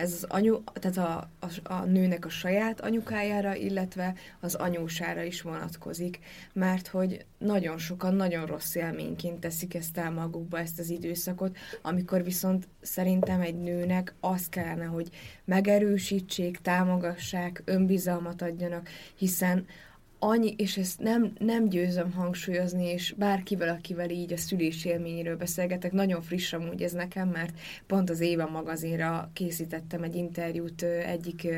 [0.00, 5.42] ez az anyu, tehát a, a, a nőnek a saját anyukájára, illetve az anyósára is
[5.42, 6.18] vonatkozik,
[6.52, 12.24] mert hogy nagyon sokan nagyon rossz élményként teszik ezt el magukba, ezt az időszakot, amikor
[12.24, 15.08] viszont szerintem egy nőnek az kellene, hogy
[15.44, 19.66] megerősítsék, támogassák, önbizalmat adjanak, hiszen
[20.20, 25.92] annyi, és ezt nem, nem győzöm hangsúlyozni, és bárkivel, akivel így a szülés élményéről beszélgetek,
[25.92, 31.48] nagyon friss amúgy ez nekem, mert pont az Éva magazinra készítettem egy interjút egyik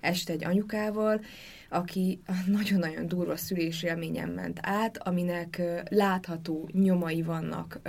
[0.00, 1.20] este egy anyukával,
[1.68, 7.80] aki nagyon-nagyon durva szülés élményen ment át, aminek látható nyomai vannak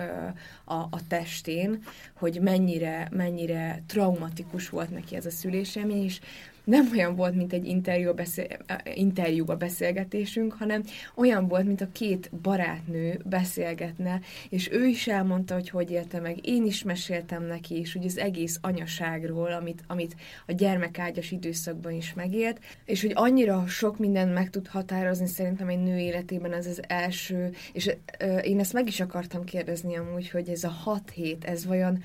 [0.66, 6.20] a, a testén, hogy mennyire, mennyire traumatikus volt neki ez a szülésélmény, és
[6.64, 8.48] nem olyan volt, mint egy interjú beszél,
[8.94, 10.84] interjúba beszélgetésünk, hanem
[11.16, 16.48] olyan volt, mint a két barátnő beszélgetne, és ő is elmondta, hogy hogy élte meg,
[16.48, 20.16] én is meséltem neki, és hogy az egész anyaságról, amit, amit
[20.48, 25.84] a gyermekágyas időszakban is megélt, és hogy annyira sok minden meg tud határozni szerintem egy
[25.84, 30.50] nő életében ez az első, és ö, én ezt meg is akartam kérdezni amúgy, hogy
[30.50, 32.04] ez a hat hét, ez vajon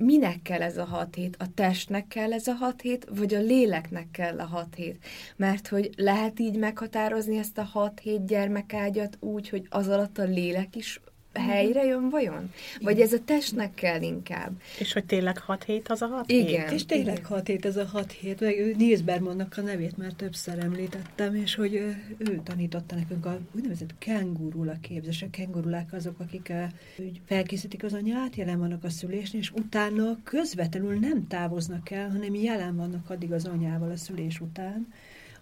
[0.00, 1.36] minek kell ez a hat hét?
[1.38, 5.04] A testnek kell ez a hat hét, vagy a léleknek kell a hat hét?
[5.36, 10.24] Mert hogy lehet így meghatározni ezt a hat hét gyermekágyat úgy, hogy az alatt a
[10.24, 11.00] lélek is
[11.38, 12.52] helyre jön vajon?
[12.80, 14.52] Vagy ez a testnek kell inkább?
[14.78, 16.46] És hogy tényleg 6 hét az a 6 Igen.
[16.46, 16.70] hét?
[16.70, 20.58] És tényleg 6 hét ez a 6 hét, meg Nils Bermannak a nevét már többször
[20.58, 25.22] említettem, és hogy ő, ő tanította nekünk a úgynevezett kengurula képzés.
[25.22, 26.52] A kengurulák azok, akik
[26.96, 32.34] úgy felkészítik az anyát, jelen vannak a szülésnél, és utána közvetlenül nem távoznak el, hanem
[32.34, 34.92] jelen vannak addig az anyával a szülés után,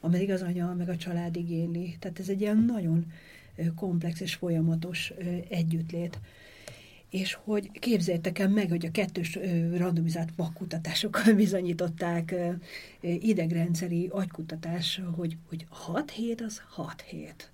[0.00, 1.96] ameddig az anya meg a család igényli.
[1.98, 3.06] Tehát ez egy ilyen nagyon
[3.74, 5.12] komplex és folyamatos
[5.48, 6.18] együttlét.
[7.10, 9.38] És hogy képzeljétek el meg, hogy a kettős
[9.76, 12.34] randomizált vakkutatásokkal bizonyították
[13.00, 17.50] idegrendszeri agykutatás, hogy, hogy 6 hét az 6 hét.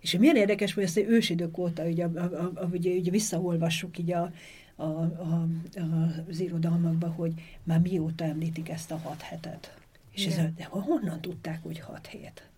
[0.00, 4.12] És milyen érdekes, hogy ezt ősidők óta, ugye, a, a, a, ugye, ugye visszaolvassuk így
[4.12, 4.32] a,
[4.74, 5.48] a, a,
[6.28, 7.32] az irodalmakban, hogy
[7.62, 9.76] már mióta említik ezt a hat hetet.
[10.14, 12.48] És ez, de honnan tudták, hogy hat hét?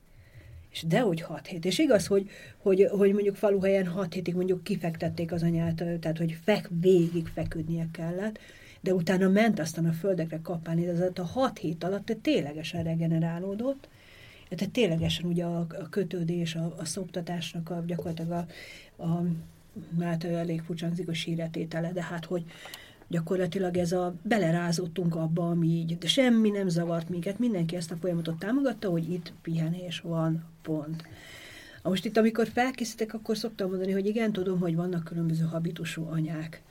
[0.76, 1.64] És dehogy hat hét.
[1.64, 6.38] És igaz, hogy, hogy, hogy mondjuk faluhelyen hat hétig mondjuk kifektették az anyát, tehát hogy
[6.44, 8.38] fek, végig feküdnie kellett,
[8.80, 13.88] de utána ment aztán a földekre kapálni, ez a hat hét alatt ténylegesen regenerálódott,
[14.48, 18.46] tehát ténylegesen ugye a, a kötődés, a, a szoptatásnak a, gyakorlatilag
[18.96, 19.22] a, a
[20.00, 22.44] hát elég furcsánzik a síretétele, de hát hogy,
[23.08, 27.96] gyakorlatilag ez a belerázottunk abba, ami így, de semmi nem zavart minket, mindenki ezt a
[27.96, 31.04] folyamatot támogatta, hogy itt pihenés van, pont.
[31.82, 36.62] Most itt, amikor felkészítek, akkor szoktam mondani, hogy igen, tudom, hogy vannak különböző habitusú anyák,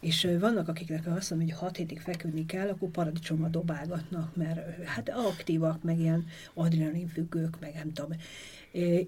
[0.00, 5.08] és vannak, akiknek azt mondom, hogy hat hétig feküdni kell, akkor paradicsomba dobálgatnak, mert hát
[5.08, 8.10] aktívak, meg ilyen adrenalin függők, meg nem tudom.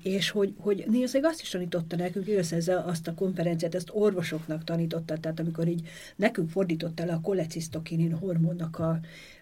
[0.02, 4.64] És hogy, hogy nézzük, azt is tanította nekünk, igaz, ez azt a konferenciát, ezt orvosoknak
[4.64, 9.00] tanította, tehát amikor így nekünk fordította le a kolecisztokinin hormonnak a,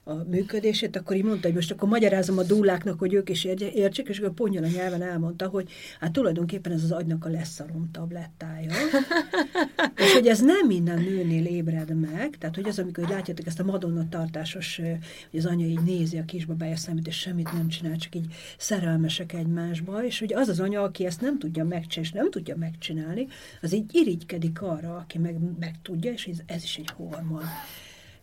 [0.09, 4.09] a működését, akkor így mondta, hogy most akkor magyarázom a dúláknak, hogy ők is értsék,
[4.09, 8.73] és akkor ponyon a nyelven elmondta, hogy hát tulajdonképpen ez az agynak a leszarom tablettája.
[10.05, 13.65] és hogy ez nem minden nőnél ébred meg, tehát hogy az, amikor látjátok ezt a
[13.65, 14.81] Madonna tartásos,
[15.31, 19.33] hogy az anya így nézi a kisbabája szemét, és semmit nem csinál, csak így szerelmesek
[19.33, 23.27] egymásba, és hogy az az anya, aki ezt nem tudja megcsinálni, nem tudja megcsinálni,
[23.63, 27.45] az így irigykedik arra, aki meg, meg tudja, és ez, ez is egy hormon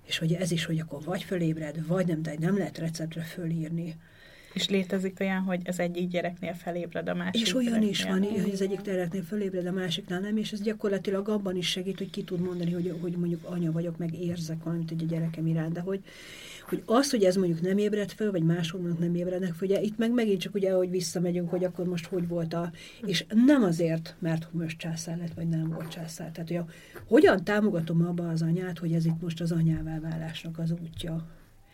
[0.06, 3.96] és hogy ez is, hogy akkor vagy fölébred, vagy nem, de nem lehet receptre fölírni.
[4.54, 8.52] És létezik olyan, hogy az egyik gyereknél felébred a másik És olyan is van, hogy
[8.54, 12.24] az egyik gyereknél felébred, a másiknál nem, és ez gyakorlatilag abban is segít, hogy ki
[12.24, 15.80] tud mondani, hogy, hogy mondjuk anya vagyok, meg érzek valamit egy a gyerekem iránt, de
[15.80, 16.04] hogy,
[16.68, 19.98] hogy az, hogy ez mondjuk nem ébred fel, vagy máshol nem ébrednek fel, ugye itt
[19.98, 22.72] meg megint csak ugye, hogy visszamegyünk, hogy akkor most hogy volt a,
[23.06, 26.32] és nem azért, mert most császár lett, vagy nem volt császár.
[26.32, 26.66] Tehát, hogy a,
[27.08, 31.26] hogyan támogatom abba az anyát, hogy ez itt most az anyává válásnak az útja.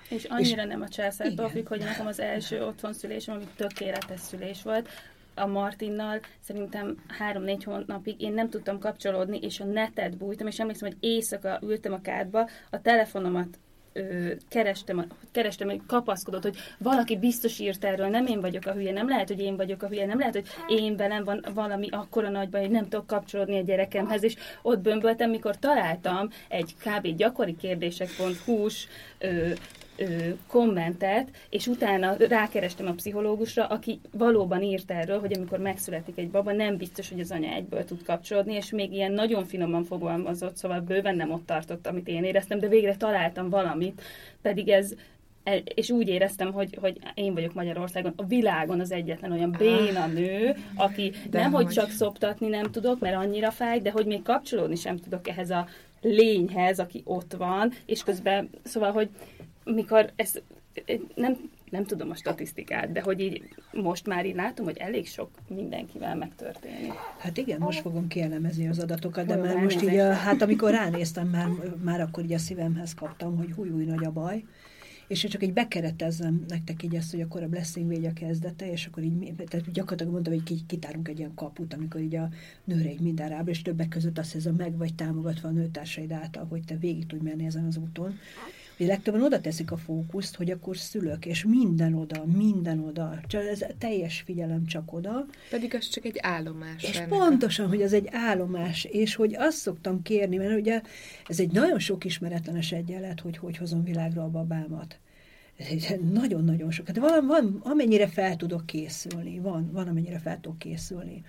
[0.10, 4.62] És annyira és, nem a császártól függ, hogy nekem az első otthonszülésem, ami tökéletes szülés
[4.64, 4.90] volt,
[5.36, 10.90] a Martinnal szerintem három-négy hónapig én nem tudtam kapcsolódni, és a netet bújtam, és emlékszem,
[10.90, 13.60] hogy éjszaka ültem a kádba, a telefonomat
[13.94, 18.92] ö, kerestem, kerestem, hogy kapaszkodott, hogy valaki biztos írt erről, nem én vagyok a hülye,
[18.92, 22.30] nem lehet, hogy én vagyok a hülye, nem lehet, hogy én velem van valami akkora
[22.30, 27.08] nagyban, hogy nem tudok kapcsolódni a gyerekemhez, és ott bömböltem, mikor találtam egy kb.
[27.08, 28.88] gyakori kérdések.hu-s
[30.48, 36.52] kommentet, és utána rákerestem a pszichológusra, aki valóban írt erről, hogy amikor megszületik egy baba,
[36.52, 40.80] nem biztos, hogy az anya egyből tud kapcsolódni, és még ilyen nagyon finoman fogalmazott, szóval
[40.80, 44.02] bőven nem ott tartott, amit én éreztem, de végre találtam valamit,
[44.42, 44.94] pedig ez
[45.44, 50.08] e, és úgy éreztem, hogy, hogy én vagyok Magyarországon, a világon az egyetlen olyan béna
[50.08, 51.68] nő, aki de nem, hogy?
[51.68, 55.68] csak szoptatni nem tudok, mert annyira fáj, de hogy még kapcsolódni sem tudok ehhez a
[56.02, 59.10] lényhez, aki ott van, és közben, szóval, hogy
[59.64, 60.40] mikor ez
[61.16, 65.30] nem, nem tudom a statisztikát, de hogy így most már így látom, hogy elég sok
[65.48, 66.94] mindenkivel megtörténik.
[67.18, 71.28] Hát igen, most fogom kielemezni az adatokat, de már most így, a, hát amikor ránéztem,
[71.28, 71.50] már,
[71.84, 74.44] már akkor így a szívemhez kaptam, hogy húj, új nagy a baj,
[75.08, 78.86] és csak így bekeretezem nektek így ezt, hogy akkor a Blessing végy a kezdete, és
[78.86, 82.30] akkor így, tehát gyakorlatilag mondtam, hogy kitárunk egy ilyen kaput, amikor így a
[82.64, 86.46] nőre így minden rábra, és többek között azt hiszem, meg vagy támogatva a nőtársaid által,
[86.50, 88.20] hogy te végig tudj menni ezen az úton
[88.82, 93.46] hogy legtöbben oda teszik a fókuszt, hogy akkor szülök, és minden oda, minden oda, csak
[93.46, 95.26] ez teljes figyelem csak oda.
[95.50, 96.84] Pedig az csak egy állomás.
[96.84, 100.82] És pontosan, hogy ez egy állomás, és hogy azt szoktam kérni, mert ugye
[101.28, 105.00] ez egy nagyon sok ismeretlenes egyenlet, hogy hogy hozom világra a babámat.
[106.14, 106.88] Nagyon-nagyon sok.
[106.88, 111.24] Hát van, van, amennyire fel tudok készülni, van, van, amennyire fel tudok készülni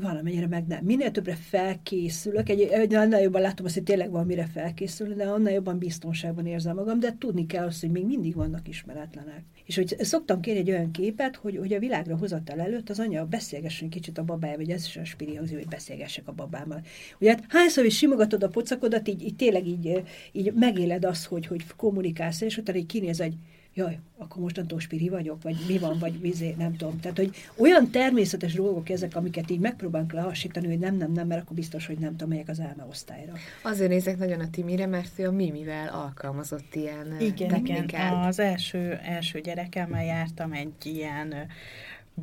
[0.00, 0.84] valamennyire meg nem.
[0.84, 5.24] Minél többre felkészülök, egy, egy, annál jobban látom azt, hogy tényleg van mire felkészülni, de
[5.24, 9.42] annál jobban biztonságban érzem magam, de tudni kell azt, hogy még mindig vannak ismeretlenek.
[9.64, 13.26] És hogy szoktam kérni egy olyan képet, hogy, hogy a világra hozatal előtt az anya
[13.26, 16.80] beszélgessen kicsit a babájával, vagy ez is a spiri hogy beszélgessek a babámmal.
[17.20, 21.46] Ugye hát hányszor is simogatod a pocakodat, így, így tényleg így, így megéled azt, hogy,
[21.46, 23.34] hogy kommunikálsz, és utána így kinéz, hogy
[23.74, 27.00] jaj, akkor mostantól spiri vagyok, vagy mi van, vagy vizé, nem tudom.
[27.00, 31.42] Tehát, hogy olyan természetes dolgok ezek, amiket így megpróbálunk lehassítani, hogy nem, nem, nem, mert
[31.42, 33.32] akkor biztos, hogy nem tudom, melyek az osztályra.
[33.62, 37.82] Azért nézek nagyon a Timire, mert ő a Mimivel alkalmazott ilyen igen, technikát.
[37.82, 41.34] Igen, az első, első gyerekemmel jártam egy ilyen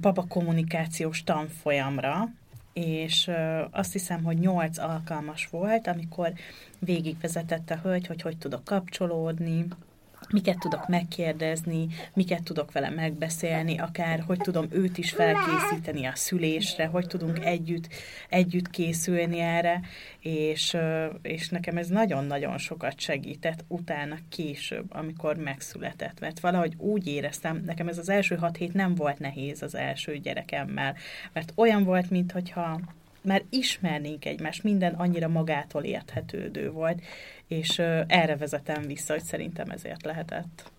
[0.01, 2.29] baba kommunikációs tanfolyamra,
[2.73, 3.31] és
[3.71, 6.33] azt hiszem, hogy nyolc alkalmas volt, amikor
[6.79, 9.67] végigvezetett a hölgy, hogy hogy tudok kapcsolódni,
[10.29, 16.85] miket tudok megkérdezni, miket tudok vele megbeszélni, akár hogy tudom őt is felkészíteni a szülésre,
[16.85, 17.87] hogy tudunk együtt,
[18.29, 19.81] együtt készülni erre,
[20.19, 20.77] és,
[21.21, 27.87] és nekem ez nagyon-nagyon sokat segített utána később, amikor megszületett, mert valahogy úgy éreztem, nekem
[27.87, 30.95] ez az első hat hét nem volt nehéz az első gyerekemmel,
[31.33, 32.79] mert olyan volt, mintha
[33.27, 37.01] már ismernénk egymást, minden annyira magától érthetődő volt,
[37.47, 40.71] és erre vezetem vissza, hogy szerintem ezért lehetett.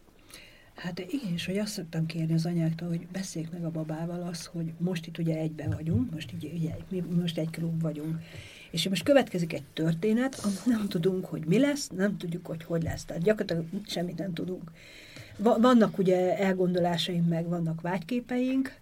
[0.78, 4.46] Hát igen, és hogy azt szoktam kérni az anyáktól, hogy beszéljék meg a babával az,
[4.46, 8.22] hogy most itt ugye egybe vagyunk, most, így, ugye, mi most egy klub vagyunk,
[8.70, 12.82] és most következik egy történet, amit nem tudunk, hogy mi lesz, nem tudjuk, hogy hogy
[12.82, 13.04] lesz.
[13.04, 14.70] Tehát gyakorlatilag semmit nem tudunk.
[15.36, 18.76] Vannak ugye elgondolásaink, meg vannak vágyképeink,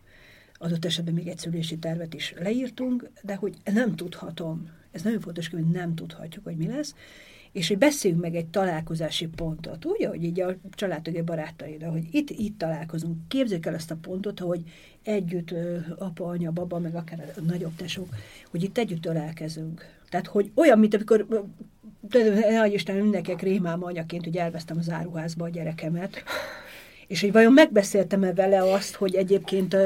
[0.58, 5.48] adott esetben még egy szülési tervet is leírtunk, de hogy nem tudhatom, ez nagyon fontos,
[5.48, 6.94] hogy nem tudhatjuk, hogy mi lesz,
[7.56, 12.30] és hogy beszéljünk meg egy találkozási pontot, úgy, hogy így a családtagja barátaidra, hogy itt,
[12.30, 13.16] itt találkozunk.
[13.28, 14.62] Képzeljük el ezt a pontot, hogy
[15.02, 15.54] együtt
[15.98, 18.08] apa, anya, baba, meg akár a nagyobb tesók,
[18.50, 19.84] hogy itt együtt találkezünk.
[20.08, 21.26] Tehát, hogy olyan, mint amikor
[22.50, 26.22] nagy Isten mindenkinek rémálma anyaként, hogy elvesztem az áruházba a gyerekemet,
[27.06, 29.76] és hogy vajon megbeszéltem-e vele azt, hogy egyébként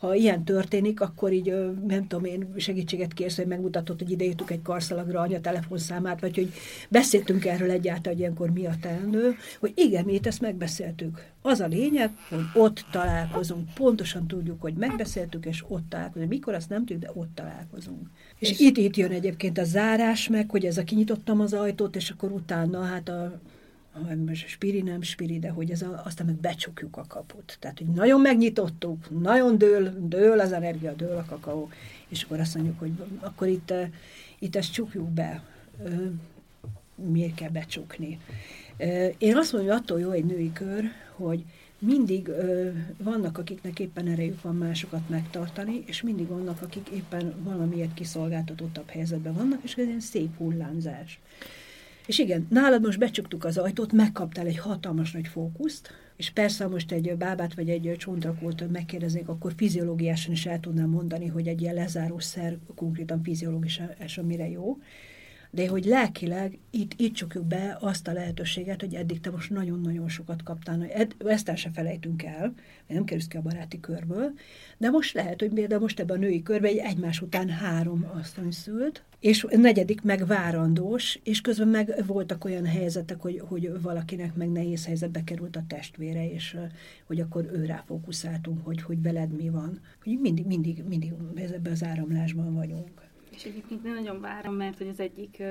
[0.00, 1.54] ha ilyen történik, akkor így,
[1.86, 6.34] nem tudom én, segítséget kérsz, hogy megmutatod, hogy ide írtuk egy karszalagra anya telefonszámát, vagy
[6.34, 6.52] hogy
[6.88, 11.26] beszéltünk erről egyáltalán, hogy ilyenkor mi a teendő, hogy igen, mi itt ezt megbeszéltük.
[11.42, 13.74] Az a lényeg, hogy ott találkozunk.
[13.74, 16.30] Pontosan tudjuk, hogy megbeszéltük, és ott találkozunk.
[16.30, 18.08] Mikor azt nem tudjuk, de ott találkozunk.
[18.38, 21.96] És, és itt, itt jön egyébként a zárás meg, hogy ez a kinyitottam az ajtót,
[21.96, 23.40] és akkor utána hát a
[24.26, 27.56] most spiri nem spiri, de hogy ez a, aztán meg becsukjuk a kaput.
[27.60, 31.70] Tehát, hogy nagyon megnyitottuk, nagyon dől, dől az energia, dől a kakaó,
[32.08, 33.90] és akkor azt mondjuk, hogy akkor itt, eh,
[34.38, 35.42] itt ezt csukjuk be.
[36.94, 38.20] Miért kell becsukni?
[39.18, 40.84] Én azt mondom, hogy attól jó egy női kör,
[41.14, 41.44] hogy
[41.78, 47.94] mindig ö, vannak, akiknek éppen erejük van másokat megtartani, és mindig vannak, akik éppen valamiért
[47.94, 51.20] kiszolgáltatottabb helyzetben vannak, és ez egy szép hullámzás.
[52.10, 56.92] És igen, nálad most becsuktuk az ajtót, megkaptál egy hatalmas nagy fókuszt, és persze, most
[56.92, 61.74] egy bábát vagy egy csontrakót megkérdeznék, akkor fiziológiásan is el tudnám mondani, hogy egy ilyen
[61.74, 64.78] lezáró szer konkrétan fiziológiásan mire jó
[65.50, 70.08] de hogy lelkileg itt, itt csukjuk be azt a lehetőséget, hogy eddig te most nagyon-nagyon
[70.08, 70.84] sokat kaptál.
[70.84, 72.54] Ed, ezt el se felejtünk el, mert
[72.86, 74.32] nem kerülsz ki a baráti körből,
[74.78, 78.50] de most lehet, hogy például most ebben a női körben egy egymás után három asszony
[78.50, 84.50] szült, és negyedik meg várandós, és közben meg voltak olyan helyzetek, hogy, hogy valakinek meg
[84.50, 86.56] nehéz helyzetbe került a testvére, és
[87.06, 89.80] hogy akkor őrá fókuszáltunk, hogy, hogy veled mi van.
[90.04, 93.09] Hogy mindig, mindig, mindig ebben az áramlásban vagyunk.
[93.40, 95.42] És egyébként nagyon várom, mert hogy az egyik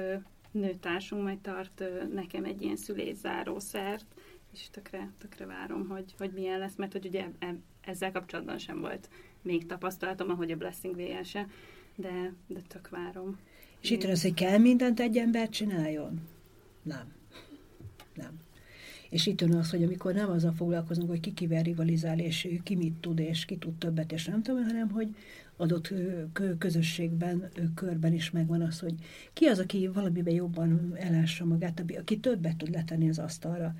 [0.51, 1.83] nőtársunk majd tart
[2.13, 4.05] nekem egy ilyen szülészárószert,
[4.53, 8.79] és tökre, tökre várom, hogy, hogy milyen lesz, mert hogy ugye e, ezzel kapcsolatban sem
[8.79, 9.09] volt
[9.41, 11.31] még tapasztalatom, ahogy a Blessing vs
[11.95, 13.39] de, de tök várom.
[13.81, 16.21] És itt az, hogy kell mindent egy ember csináljon?
[16.81, 17.13] Nem.
[18.15, 18.39] Nem.
[19.09, 22.75] És itt jön az, hogy amikor nem azzal foglalkozunk, hogy ki kivel rivalizál, és ki
[22.75, 25.15] mit tud, és ki tud többet, és nem tudom, hanem hogy
[25.60, 25.93] adott
[26.57, 28.93] közösségben, körben is megvan az, hogy
[29.34, 33.76] ki az, aki valamiben jobban elássa magát, aki többet tud letenni az asztalra.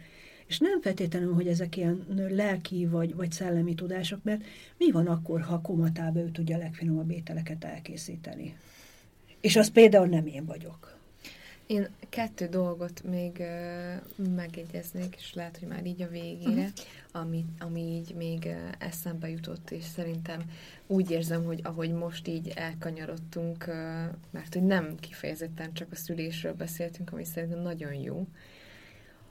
[0.46, 4.44] És nem feltétlenül, hogy ezek ilyen lelki vagy, vagy szellemi tudások, mert
[4.78, 8.56] mi van akkor, ha komatába ő tudja a legfinomabb ételeket elkészíteni?
[9.42, 10.99] És az például nem én vagyok.
[11.70, 16.72] Én kettő dolgot még uh, megjegyeznék, és lehet, hogy már így a végére, uh-huh.
[17.12, 20.42] ami, ami így még uh, eszembe jutott, és szerintem
[20.88, 23.76] úgy érzem, hogy ahogy most így elkanyarodtunk, uh,
[24.32, 28.28] mert hogy nem kifejezetten csak a szülésről beszéltünk, ami szerintem nagyon jó,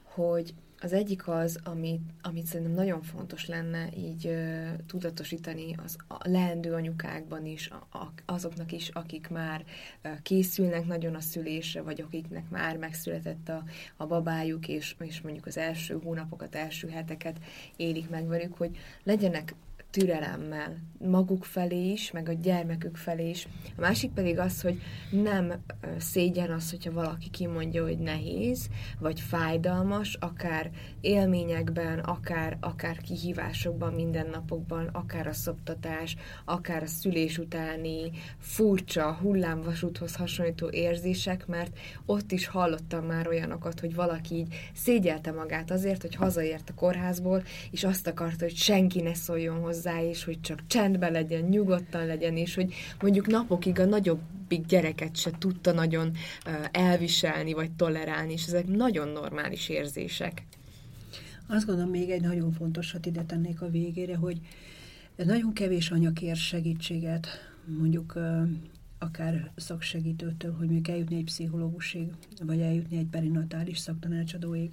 [0.03, 6.29] hogy Az egyik az, amit, amit szerintem nagyon fontos lenne így ö, tudatosítani az a
[6.29, 9.64] leendő anyukákban is, a, a, azoknak is, akik már
[10.03, 13.64] ö, készülnek nagyon a szülésre, vagy akiknek már megszületett a,
[13.97, 17.39] a babájuk, és, és mondjuk az első hónapokat, első heteket
[17.76, 19.55] élik meg velük, hogy legyenek
[19.91, 23.49] türelemmel maguk felé is, meg a gyermekük felé is.
[23.76, 24.80] A másik pedig az, hogy
[25.11, 25.53] nem
[25.99, 28.68] szégyen az, hogyha valaki kimondja, hogy nehéz,
[28.99, 30.70] vagy fájdalmas, akár
[31.01, 40.70] élményekben, akár, akár kihívásokban, mindennapokban, akár a szoptatás, akár a szülés utáni furcsa hullámvasúthoz hasonlító
[40.70, 46.70] érzések, mert ott is hallottam már olyanokat, hogy valaki így szégyelte magát azért, hogy hazaért
[46.70, 51.12] a kórházból, és azt akarta, hogy senki ne szóljon hozzá, hozzá, és hogy csak csendben
[51.12, 56.12] legyen, nyugodtan legyen, és hogy mondjuk napokig a nagyobbik gyereket se tudta nagyon
[56.70, 60.43] elviselni, vagy tolerálni, és ezek nagyon normális érzések.
[61.47, 64.41] Azt gondolom, még egy nagyon fontosat ide tennék a végére, hogy
[65.16, 67.26] nagyon kevés anya kér segítséget,
[67.79, 68.18] mondjuk
[68.99, 72.12] akár szaksegítőtől, hogy még eljutni egy pszichológusig,
[72.45, 74.70] vagy eljutni egy perinatális szaktanácsadóig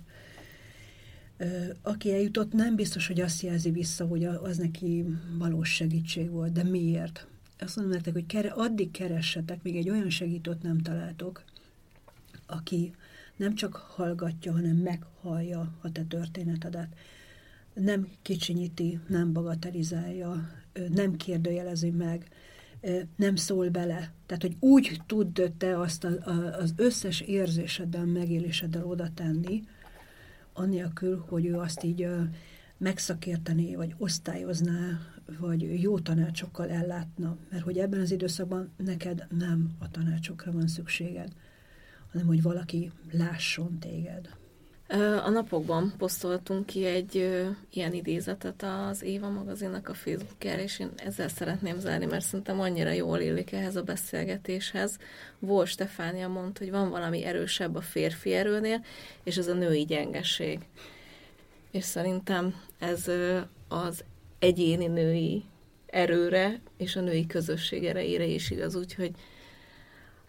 [1.81, 5.05] aki eljutott, nem biztos, hogy azt jelzi vissza, hogy az neki
[5.37, 6.51] valós segítség volt.
[6.51, 7.27] De miért?
[7.59, 11.43] Azt mondom nektek, hogy addig keressetek, még egy olyan segítőt nem találtok,
[12.45, 12.93] aki
[13.37, 16.87] nem csak hallgatja, hanem meghallja a te történetedet.
[17.73, 20.49] Nem kicsinyíti, nem bagatelizálja,
[20.93, 22.29] nem kérdőjelezi meg,
[23.15, 24.13] nem szól bele.
[24.25, 26.03] Tehát, hogy úgy tud te azt
[26.59, 29.63] az összes érzéseddel, megéléseddel oda tenni,
[30.55, 32.07] annélkül, hogy ő azt így
[32.77, 34.99] megszakértené, vagy osztályozná,
[35.39, 37.37] vagy jó tanácsokkal ellátna.
[37.49, 41.33] Mert hogy ebben az időszakban neked nem a tanácsokra van szükséged,
[42.11, 44.29] hanem hogy valaki lásson téged.
[45.23, 50.89] A napokban posztoltunk ki egy ö, ilyen idézetet az Éva magazinnak a Facebookjára, és én
[50.95, 54.97] ezzel szeretném zárni, mert szerintem annyira jól illik ehhez a beszélgetéshez.
[55.39, 58.83] Vol Stefánia mondta, hogy van valami erősebb a férfi erőnél,
[59.23, 60.59] és ez a női gyengeség.
[61.71, 64.03] És szerintem ez ö, az
[64.39, 65.43] egyéni női
[65.85, 69.11] erőre és a női közösség erejére is igaz, úgyhogy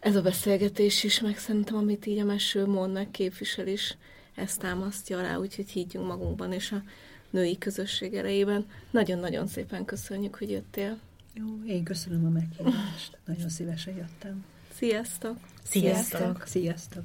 [0.01, 3.97] ez a beszélgetés is, meg szerintem, amit így a meső meg képvisel is,
[4.37, 6.82] ezt támasztja alá, úgyhogy higgyünk magunkban és a
[7.30, 8.66] női közösség erejében.
[8.91, 10.99] Nagyon-nagyon szépen köszönjük, hogy jöttél.
[11.34, 13.18] Jó, én köszönöm a meghívást.
[13.24, 14.45] Nagyon szívesen jöttem.
[14.72, 15.37] Sziasztok!
[15.62, 16.43] Sziasztok!
[16.47, 17.05] Sziasztok!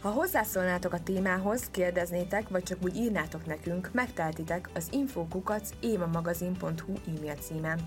[0.00, 7.34] Ha hozzászólnátok a témához, kérdeznétek, vagy csak úgy írnátok nekünk, megteltitek az infokukac émamagazin.hu e-mail
[7.34, 7.80] címen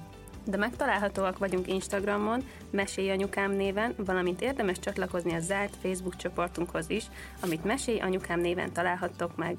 [0.43, 7.05] de megtalálhatóak vagyunk Instagramon, Mesélj Anyukám néven, valamint érdemes csatlakozni a zárt Facebook csoportunkhoz is,
[7.39, 9.57] amit Mesélj Anyukám néven találhattok meg.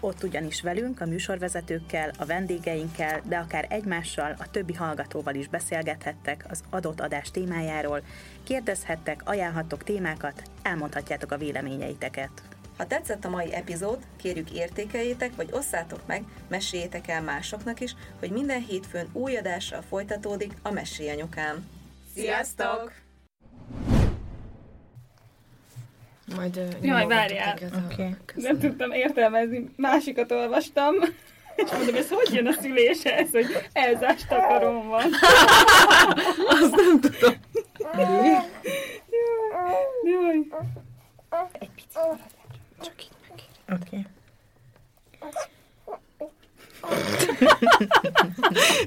[0.00, 6.44] Ott ugyanis velünk, a műsorvezetőkkel, a vendégeinkkel, de akár egymással, a többi hallgatóval is beszélgethettek
[6.48, 8.02] az adott adás témájáról,
[8.42, 12.53] kérdezhettek, ajánlhattok témákat, elmondhatjátok a véleményeiteket.
[12.76, 18.30] Ha tetszett a mai epizód, kérjük értékeljétek, vagy osszátok meg, meséljétek el másoknak is, hogy
[18.30, 21.66] minden hétfőn új adással folytatódik a Mesélyanyukám.
[22.14, 22.92] Sziasztok!
[26.36, 27.58] Majd uh, Jaj, várjál.
[27.92, 28.16] Okay.
[28.34, 30.94] Nem tudtam értelmezni, másikat olvastam,
[31.56, 35.02] és mondom, ez hogy jön a szüléshez, hogy elzást akarom van.
[36.60, 37.34] Azt nem tudom.
[37.92, 38.44] Jaj.
[40.04, 40.46] Jaj.
[41.52, 42.42] Egy picit.
[42.84, 43.42] Csak így meg.
[43.80, 44.06] Oké.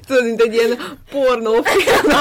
[0.06, 0.78] Tudod, mint egy ilyen
[1.10, 2.12] pornófilm.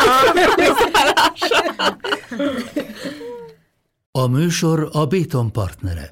[4.11, 6.09] A műsor a Béton partnere.